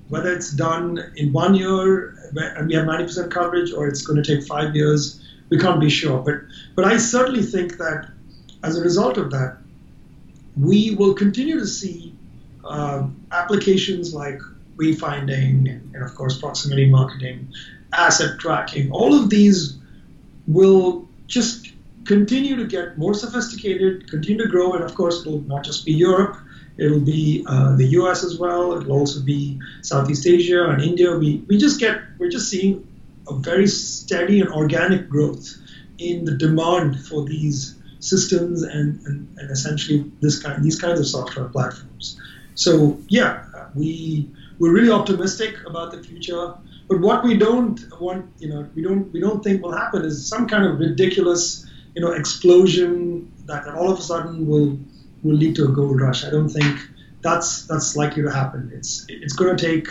whether 0.08 0.32
it's 0.32 0.50
done 0.52 0.98
in 1.16 1.32
one 1.32 1.54
year 1.54 2.16
and 2.34 2.68
we 2.68 2.74
have 2.74 2.84
90% 2.86 3.30
coverage, 3.30 3.72
or 3.72 3.86
it's 3.88 4.02
going 4.02 4.20
to 4.22 4.36
take 4.36 4.46
five 4.46 4.74
years. 4.74 5.20
We 5.48 5.58
can't 5.58 5.80
be 5.80 5.90
sure, 5.90 6.18
but 6.20 6.34
but 6.76 6.84
I 6.84 6.96
certainly 6.96 7.42
think 7.42 7.78
that 7.78 8.10
as 8.62 8.76
a 8.76 8.82
result 8.82 9.18
of 9.18 9.30
that, 9.30 9.56
we 10.56 10.94
will 10.94 11.14
continue 11.14 11.58
to 11.58 11.66
see 11.66 12.14
uh, 12.64 13.06
applications 13.32 14.14
like 14.14 14.40
wayfinding 14.76 15.70
and, 15.70 15.94
and, 15.94 16.02
of 16.02 16.14
course 16.14 16.38
proximity 16.38 16.88
marketing, 16.88 17.48
asset 17.92 18.38
tracking. 18.38 18.90
All 18.92 19.14
of 19.14 19.30
these 19.30 19.79
will 20.52 21.08
just 21.26 21.72
continue 22.04 22.56
to 22.56 22.66
get 22.66 22.98
more 22.98 23.14
sophisticated, 23.14 24.10
continue 24.10 24.42
to 24.42 24.48
grow, 24.48 24.72
and 24.72 24.82
of 24.82 24.94
course, 24.94 25.20
it'll 25.20 25.42
not 25.42 25.64
just 25.64 25.84
be 25.84 25.92
Europe, 25.92 26.36
it'll 26.76 27.00
be 27.00 27.44
uh, 27.46 27.76
the 27.76 27.86
US 28.00 28.24
as 28.24 28.38
well, 28.38 28.72
it'll 28.76 28.92
also 28.92 29.20
be 29.22 29.60
Southeast 29.82 30.26
Asia 30.26 30.70
and 30.70 30.82
India. 30.82 31.16
We, 31.16 31.44
we 31.46 31.58
just 31.58 31.78
get, 31.78 32.00
we're 32.18 32.30
just 32.30 32.48
seeing 32.48 32.86
a 33.28 33.34
very 33.34 33.66
steady 33.66 34.40
and 34.40 34.50
organic 34.50 35.08
growth 35.08 35.54
in 35.98 36.24
the 36.24 36.36
demand 36.36 36.98
for 37.06 37.24
these 37.24 37.76
systems 38.00 38.62
and, 38.62 38.98
and, 39.06 39.38
and 39.38 39.50
essentially 39.50 40.10
this 40.20 40.42
kind, 40.42 40.64
these 40.64 40.80
kinds 40.80 40.98
of 40.98 41.06
software 41.06 41.48
platforms. 41.48 42.18
So, 42.54 42.98
yeah, 43.08 43.44
we, 43.74 44.28
we're 44.58 44.72
really 44.72 44.90
optimistic 44.90 45.54
about 45.66 45.92
the 45.92 46.02
future. 46.02 46.54
But 46.90 47.00
what 47.00 47.22
we 47.22 47.36
don't 47.38 47.80
want, 48.00 48.26
you 48.40 48.48
know, 48.48 48.68
we 48.74 48.82
don't 48.82 49.12
we 49.12 49.20
don't 49.20 49.44
think 49.44 49.62
will 49.62 49.76
happen 49.76 50.04
is 50.04 50.26
some 50.26 50.48
kind 50.48 50.64
of 50.64 50.80
ridiculous, 50.80 51.64
you 51.94 52.02
know, 52.02 52.10
explosion 52.10 53.32
that, 53.46 53.64
that 53.64 53.76
all 53.76 53.92
of 53.92 54.00
a 54.00 54.02
sudden 54.02 54.48
will 54.48 54.76
will 55.22 55.36
lead 55.36 55.54
to 55.54 55.66
a 55.66 55.68
gold 55.68 56.00
rush. 56.00 56.24
I 56.24 56.30
don't 56.30 56.48
think 56.48 56.80
that's 57.22 57.64
that's 57.66 57.94
likely 57.94 58.24
to 58.24 58.30
happen. 58.30 58.72
It's 58.74 59.06
it's 59.08 59.34
going 59.34 59.56
to 59.56 59.66
take 59.66 59.86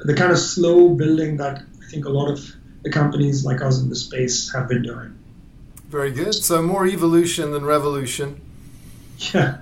the 0.00 0.12
kind 0.12 0.32
of 0.32 0.38
slow 0.40 0.88
building 0.88 1.36
that 1.36 1.62
I 1.84 1.88
think 1.88 2.04
a 2.04 2.10
lot 2.10 2.28
of 2.28 2.40
the 2.82 2.90
companies 2.90 3.44
like 3.44 3.62
us 3.62 3.80
in 3.80 3.88
the 3.88 3.94
space 3.94 4.52
have 4.52 4.66
been 4.66 4.82
doing. 4.82 5.16
Very 5.88 6.10
good. 6.10 6.34
So 6.34 6.60
more 6.62 6.84
evolution 6.84 7.52
than 7.52 7.64
revolution. 7.64 8.40
Yeah. 9.34 9.58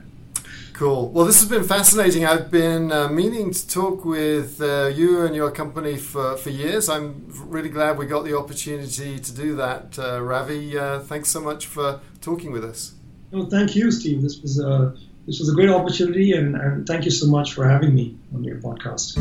Cool. 0.79 1.09
Well, 1.09 1.25
this 1.25 1.41
has 1.41 1.49
been 1.49 1.65
fascinating. 1.65 2.25
I've 2.25 2.53
been 2.53 2.93
uh, 2.93 3.09
meaning 3.09 3.51
to 3.51 3.67
talk 3.67 4.05
with 4.05 4.61
uh, 4.61 4.87
you 4.87 5.27
and 5.27 5.35
your 5.35 5.51
company 5.51 5.97
for, 5.97 6.37
for 6.37 6.51
years. 6.51 6.89
I'm 6.89 7.25
really 7.47 7.69
glad 7.69 7.99
we 7.99 8.07
got 8.07 8.25
the 8.25 8.39
opportunity 8.39 9.19
to 9.19 9.35
do 9.35 9.57
that. 9.57 9.99
Uh, 9.99 10.23
Ravi, 10.23 10.79
uh, 10.79 11.01
thanks 11.01 11.31
so 11.31 11.41
much 11.41 11.67
for 11.67 11.99
talking 12.21 12.53
with 12.53 12.65
us. 12.65 12.95
Well, 13.33 13.47
thank 13.47 13.75
you, 13.75 13.91
Steve. 13.91 14.23
This 14.23 14.41
was 14.41 14.61
a, 14.61 14.71
uh, 14.71 14.97
this 15.27 15.41
was 15.41 15.49
a 15.49 15.53
great 15.53 15.69
opportunity, 15.69 16.31
and, 16.35 16.55
and 16.55 16.87
thank 16.87 17.05
you 17.05 17.11
so 17.11 17.27
much 17.27 17.55
for 17.55 17.69
having 17.69 17.93
me 17.93 18.17
on 18.33 18.45
your 18.45 18.59
podcast. 18.59 19.15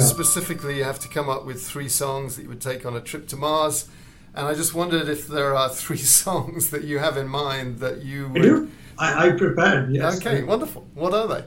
Specifically, 0.00 0.78
you 0.78 0.82
have 0.82 0.98
to 0.98 1.08
come 1.08 1.28
up 1.28 1.46
with 1.46 1.64
three 1.64 1.88
songs 1.88 2.34
that 2.34 2.42
you 2.42 2.48
would 2.48 2.60
take 2.60 2.84
on 2.84 2.96
a 2.96 3.00
trip 3.00 3.28
to 3.28 3.36
Mars 3.36 3.88
and 4.34 4.46
I 4.46 4.54
just 4.54 4.74
wondered 4.74 5.08
if 5.08 5.26
there 5.26 5.54
are 5.54 5.68
three 5.82 5.96
songs 5.96 6.70
that 6.70 6.84
you 6.84 6.98
have 6.98 7.16
in 7.16 7.28
mind 7.28 7.78
that 7.78 8.02
you 8.02 8.28
would... 8.28 8.42
I 8.42 8.44
do. 8.44 8.70
I, 8.96 9.26
I 9.26 9.30
prepared, 9.32 9.92
yes. 9.92 10.18
Okay, 10.18 10.44
wonderful. 10.44 10.86
What 10.94 11.12
are 11.14 11.26
they? 11.26 11.44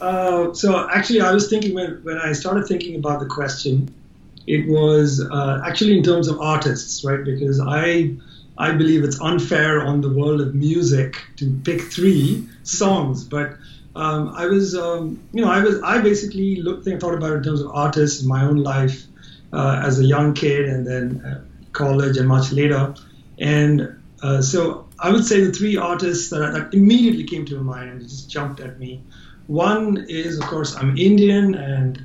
Uh, 0.00 0.52
so 0.52 0.88
actually, 0.90 1.20
I 1.20 1.32
was 1.32 1.48
thinking 1.48 1.74
when, 1.74 2.00
when 2.02 2.18
I 2.18 2.32
started 2.32 2.66
thinking 2.66 2.96
about 2.96 3.20
the 3.20 3.26
question, 3.26 3.92
it 4.46 4.66
was 4.66 5.20
uh, 5.20 5.62
actually 5.64 5.96
in 5.96 6.02
terms 6.02 6.28
of 6.28 6.40
artists, 6.40 7.04
right? 7.04 7.22
Because 7.24 7.60
I 7.60 8.14
I 8.58 8.72
believe 8.72 9.04
it's 9.04 9.20
unfair 9.20 9.82
on 9.82 10.00
the 10.00 10.10
world 10.10 10.40
of 10.40 10.54
music 10.54 11.16
to 11.36 11.50
pick 11.64 11.80
three 11.80 12.46
songs, 12.62 13.24
but 13.24 13.56
um, 13.96 14.32
I 14.34 14.46
was 14.46 14.76
um, 14.76 15.22
you 15.32 15.42
know 15.42 15.50
I 15.50 15.62
was 15.62 15.80
I 15.82 16.00
basically 16.00 16.56
looked 16.56 16.86
and 16.86 17.00
thought 17.00 17.14
about 17.14 17.32
it 17.32 17.36
in 17.36 17.42
terms 17.42 17.60
of 17.60 17.70
artists 17.72 18.22
in 18.22 18.28
my 18.28 18.44
own 18.44 18.56
life 18.56 19.04
uh, 19.52 19.82
as 19.84 19.98
a 19.98 20.04
young 20.04 20.34
kid, 20.34 20.68
and 20.68 20.86
then 20.86 21.24
uh, 21.24 21.40
college 21.72 22.16
and 22.16 22.28
much 22.28 22.52
later. 22.52 22.94
And 23.38 23.96
uh, 24.22 24.42
so 24.42 24.86
I 24.98 25.10
would 25.10 25.24
say 25.24 25.40
the 25.44 25.52
three 25.52 25.76
artists 25.76 26.30
that, 26.30 26.52
that 26.52 26.74
immediately 26.74 27.24
came 27.24 27.44
to 27.46 27.56
my 27.60 27.76
mind 27.76 27.90
and 27.90 28.00
just 28.02 28.30
jumped 28.30 28.60
at 28.60 28.78
me 28.78 29.02
One 29.46 30.06
is, 30.08 30.38
of 30.38 30.44
course, 30.46 30.76
I'm 30.76 30.96
Indian, 30.96 31.54
and 31.54 32.00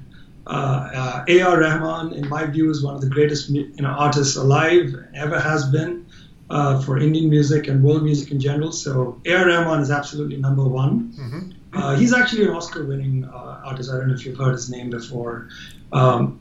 uh, 0.47 0.49
uh, 0.49 1.25
A.R. 1.27 1.59
Rahman, 1.59 2.13
in 2.13 2.27
my 2.27 2.45
view, 2.45 2.71
is 2.71 2.83
one 2.83 2.95
of 2.95 3.01
the 3.01 3.09
greatest 3.09 3.49
you 3.49 3.71
know, 3.77 3.89
artists 3.89 4.35
alive, 4.35 4.95
ever 5.13 5.39
has 5.39 5.69
been, 5.69 6.07
uh, 6.49 6.81
for 6.81 6.97
Indian 6.97 7.29
music 7.29 7.67
and 7.67 7.83
world 7.83 8.03
music 8.03 8.31
in 8.31 8.39
general. 8.39 8.71
So 8.71 9.21
A.R. 9.25 9.45
Rahman 9.45 9.81
is 9.81 9.91
absolutely 9.91 10.37
number 10.37 10.63
one. 10.63 11.13
Mm-hmm. 11.13 11.51
Uh, 11.77 11.95
he's 11.97 12.13
actually 12.13 12.45
an 12.45 12.51
Oscar-winning 12.51 13.25
uh, 13.25 13.61
artist. 13.65 13.91
I 13.91 13.97
don't 13.97 14.07
know 14.07 14.15
if 14.15 14.25
you've 14.25 14.37
heard 14.37 14.53
his 14.53 14.69
name 14.69 14.89
before. 14.89 15.49
Um, 15.91 16.39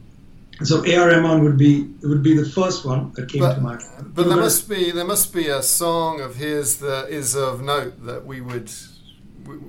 so 0.63 0.85
A.R. 0.85 1.09
Rahman 1.09 1.43
would 1.43 1.59
be 1.59 1.89
would 2.03 2.23
be 2.23 2.37
the 2.37 2.49
first 2.49 2.85
one 2.85 3.13
that 3.15 3.29
came 3.29 3.41
but, 3.41 3.57
to 3.57 3.61
mind. 3.61 3.83
But 4.15 4.29
there 4.29 4.37
must 4.37 4.69
be 4.69 4.91
there 4.91 5.05
must 5.05 5.33
be 5.35 5.49
a 5.49 5.63
song 5.63 6.21
of 6.21 6.37
his 6.37 6.79
that 6.79 7.09
is 7.09 7.35
of 7.35 7.63
note 7.63 8.05
that 8.07 8.25
we 8.25 8.41
would 8.41 8.71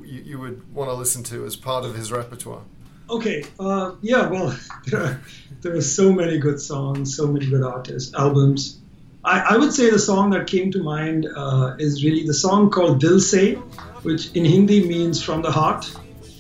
you, 0.06 0.22
you 0.24 0.40
would 0.40 0.74
want 0.74 0.90
to 0.90 0.94
listen 0.94 1.24
to 1.24 1.46
as 1.46 1.56
part 1.56 1.86
of 1.86 1.96
his 1.96 2.12
repertoire. 2.12 2.62
Okay, 3.10 3.44
uh, 3.60 3.96
yeah, 4.02 4.28
well, 4.28 4.58
there 4.86 5.02
are, 5.02 5.22
there 5.62 5.76
are 5.76 5.82
so 5.82 6.12
many 6.12 6.40
good 6.40 6.60
songs, 6.60 7.16
so 7.16 7.28
many 7.28 7.46
good 7.46 7.64
artists, 7.64 8.14
albums. 8.14 8.80
I, 9.24 9.40
I 9.40 9.58
would 9.58 9.74
say 9.74 9.90
the 9.90 10.00
song 10.00 10.30
that 10.32 10.48
came 10.48 10.72
to 10.72 10.84
mind 10.84 11.28
uh, 11.36 11.76
is 11.80 12.04
really 12.04 12.26
the 12.26 12.34
song 12.34 12.70
called 12.70 13.00
Dil 13.00 13.20
Se, 13.20 13.56
which 14.04 14.32
in 14.34 14.46
Hindi 14.46 14.88
means 14.88 15.22
from 15.22 15.42
the 15.42 15.52
heart. 15.52 15.92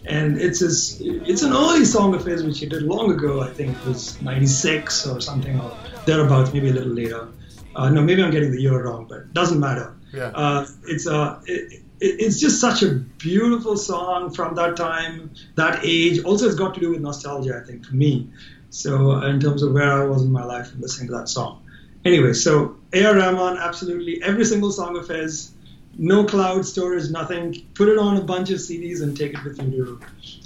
And 0.07 0.39
it's 0.39 0.59
his, 0.59 1.01
it's 1.01 1.41
an 1.41 1.53
early 1.53 1.85
song 1.85 2.13
of 2.13 2.25
his, 2.25 2.43
which 2.43 2.59
he 2.59 2.65
did 2.67 2.83
long 2.83 3.11
ago. 3.11 3.41
I 3.41 3.49
think 3.49 3.75
it 3.77 3.85
was 3.85 4.21
96 4.21 5.07
or 5.07 5.19
something, 5.21 5.59
or 5.59 5.75
thereabouts, 6.05 6.53
maybe 6.53 6.69
a 6.69 6.73
little 6.73 6.93
later. 6.93 7.27
Uh, 7.75 7.89
no, 7.89 8.01
maybe 8.01 8.23
I'm 8.23 8.31
getting 8.31 8.51
the 8.51 8.61
year 8.61 8.83
wrong, 8.83 9.05
but 9.07 9.19
it 9.19 9.33
doesn't 9.33 9.59
matter. 9.59 9.95
Yeah. 10.13 10.31
Uh, 10.33 10.65
it's, 10.85 11.07
uh, 11.07 11.41
it, 11.45 11.81
it's 11.99 12.39
just 12.39 12.61
such 12.61 12.83
a 12.83 12.91
beautiful 12.93 13.77
song 13.77 14.31
from 14.31 14.55
that 14.55 14.77
time, 14.77 15.31
that 15.55 15.79
age. 15.83 16.23
Also, 16.23 16.45
it's 16.45 16.55
got 16.55 16.73
to 16.75 16.79
do 16.79 16.91
with 16.91 17.01
nostalgia, 17.01 17.59
I 17.61 17.65
think, 17.65 17.85
for 17.85 17.95
me. 17.95 18.29
So, 18.69 19.11
uh, 19.11 19.27
in 19.27 19.39
terms 19.39 19.63
of 19.63 19.73
where 19.73 19.91
I 19.91 20.05
was 20.05 20.23
in 20.23 20.31
my 20.31 20.43
life 20.43 20.71
and 20.71 20.81
listening 20.81 21.07
to 21.07 21.13
that 21.15 21.29
song. 21.29 21.65
Anyway, 22.03 22.33
so 22.33 22.75
A.R. 22.93 23.15
Rahman, 23.15 23.57
absolutely 23.57 24.21
every 24.21 24.45
single 24.45 24.71
song 24.71 24.95
of 24.95 25.07
his, 25.07 25.51
no 25.97 26.25
cloud 26.25 26.65
storage, 26.65 27.09
nothing. 27.09 27.65
Put 27.73 27.89
it 27.89 27.97
on 27.97 28.17
a 28.17 28.21
bunch 28.21 28.49
of 28.49 28.57
CDs 28.57 29.01
and 29.01 29.17
take 29.17 29.33
it 29.33 29.43
with 29.43 29.61
you 29.61 29.99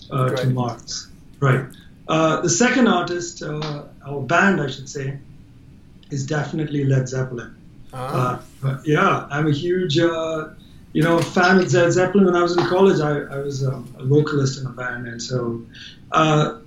to, 0.10 0.14
uh, 0.14 0.36
to 0.36 0.50
Mars. 0.50 1.08
Right. 1.40 1.66
Uh, 2.08 2.42
the 2.42 2.50
second 2.50 2.88
artist, 2.88 3.44
uh, 3.44 3.84
or 4.08 4.24
band, 4.24 4.62
I 4.62 4.68
should 4.68 4.90
say, 4.90 5.18
is 6.10 6.26
definitely 6.26 6.84
Led 6.86 7.08
Zeppelin. 7.08 7.56
Ah. 7.94 8.42
Uh, 8.64 8.78
yeah, 8.84 9.28
I'm 9.30 9.48
a 9.48 9.52
huge 9.52 9.98
uh, 9.98 10.50
you 10.94 11.04
know, 11.04 11.20
fan 11.20 11.60
of 11.60 11.72
Led 11.72 11.92
Zeppelin. 11.92 12.26
When 12.26 12.36
I 12.36 12.42
was 12.42 12.58
in 12.58 12.66
college, 12.66 13.00
I, 13.00 13.20
I 13.20 13.40
was 13.40 13.66
um, 13.66 13.94
a 13.98 14.06
vocalist 14.06 14.60
in 14.60 14.66
a 14.66 14.70
band, 14.70 15.08
and 15.08 15.22
so, 15.22 15.62
uh, 16.12 16.60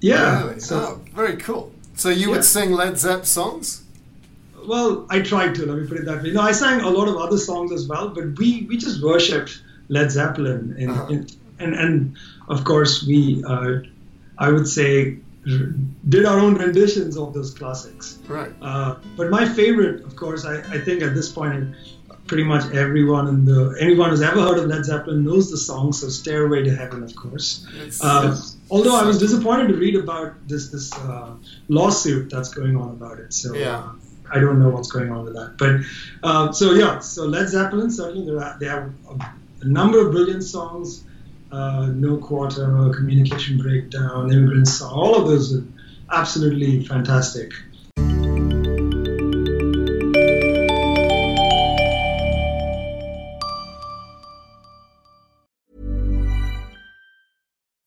yeah. 0.00 0.44
Really? 0.44 0.60
So, 0.60 0.78
oh, 0.78 1.00
very 1.14 1.36
cool. 1.36 1.72
So 1.94 2.08
you 2.08 2.28
yeah. 2.28 2.36
would 2.36 2.44
sing 2.44 2.72
Led 2.72 2.98
Zepp 2.98 3.24
songs? 3.24 3.84
Well, 4.66 5.06
I 5.10 5.20
tried 5.20 5.54
to. 5.56 5.66
Let 5.66 5.78
me 5.78 5.86
put 5.86 5.98
it 5.98 6.04
that 6.06 6.22
way. 6.22 6.32
No, 6.32 6.40
I 6.40 6.52
sang 6.52 6.80
a 6.80 6.90
lot 6.90 7.08
of 7.08 7.16
other 7.16 7.38
songs 7.38 7.72
as 7.72 7.86
well, 7.86 8.08
but 8.08 8.38
we 8.38 8.66
we 8.68 8.76
just 8.76 9.02
worshipped 9.02 9.60
Led 9.88 10.10
Zeppelin, 10.10 10.74
in, 10.78 10.90
uh-huh. 10.90 11.06
in, 11.08 11.26
and 11.58 11.74
and 11.74 12.16
of 12.48 12.64
course 12.64 13.04
we, 13.06 13.44
uh, 13.44 13.80
I 14.38 14.50
would 14.50 14.68
say, 14.68 15.18
did 16.08 16.24
our 16.24 16.38
own 16.38 16.54
renditions 16.54 17.16
of 17.16 17.34
those 17.34 17.52
classics. 17.52 18.18
Right. 18.28 18.52
Uh, 18.62 18.96
but 19.16 19.30
my 19.30 19.48
favorite, 19.48 20.04
of 20.04 20.16
course, 20.16 20.44
I, 20.44 20.58
I 20.58 20.78
think 20.78 21.02
at 21.02 21.14
this 21.14 21.30
point 21.30 21.74
pretty 22.26 22.44
much 22.44 22.64
everyone 22.72 23.28
in 23.28 23.44
the 23.44 23.76
anyone 23.80 24.10
who's 24.10 24.22
ever 24.22 24.40
heard 24.40 24.58
of 24.58 24.66
Led 24.66 24.84
Zeppelin 24.84 25.24
knows 25.24 25.50
the 25.50 25.56
song. 25.56 25.92
So 25.92 26.08
Stairway 26.08 26.62
to 26.62 26.74
Heaven, 26.74 27.02
of 27.02 27.14
course. 27.16 27.66
Uh, 28.00 28.40
although 28.70 28.96
I 28.96 29.04
was 29.04 29.18
disappointed 29.18 29.68
to 29.68 29.74
read 29.74 29.96
about 29.96 30.48
this 30.48 30.68
this 30.68 30.92
uh, 30.94 31.34
lawsuit 31.68 32.30
that's 32.30 32.54
going 32.54 32.76
on 32.76 32.90
about 32.90 33.18
it. 33.18 33.34
So 33.34 33.54
yeah. 33.54 33.92
I 34.32 34.40
don't 34.40 34.58
know 34.58 34.70
what's 34.70 34.90
going 34.90 35.12
on 35.12 35.24
with 35.24 35.34
that. 35.34 35.56
But 35.58 36.26
uh, 36.26 36.52
so 36.52 36.72
yeah, 36.72 36.98
so 37.00 37.26
Led 37.26 37.48
Zeppelin 37.48 37.90
certainly 37.90 38.24
they 38.58 38.66
have 38.66 38.90
a, 39.10 39.32
a 39.60 39.66
number 39.66 40.04
of 40.04 40.12
brilliant 40.12 40.42
songs. 40.42 41.04
Uh, 41.50 41.88
no 41.94 42.16
Quarter, 42.16 42.90
Communication 42.96 43.58
Breakdown, 43.58 44.32
Immigrant 44.32 44.66
Song, 44.66 44.90
all 44.94 45.14
of 45.16 45.28
those 45.28 45.54
are 45.54 45.62
absolutely 46.10 46.82
fantastic. 46.86 47.52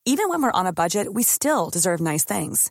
Even 0.08 0.28
when 0.28 0.40
we're 0.40 0.52
on 0.52 0.68
a 0.68 0.72
budget, 0.72 1.12
we 1.12 1.24
still 1.24 1.68
deserve 1.68 2.00
nice 2.00 2.24
things. 2.24 2.70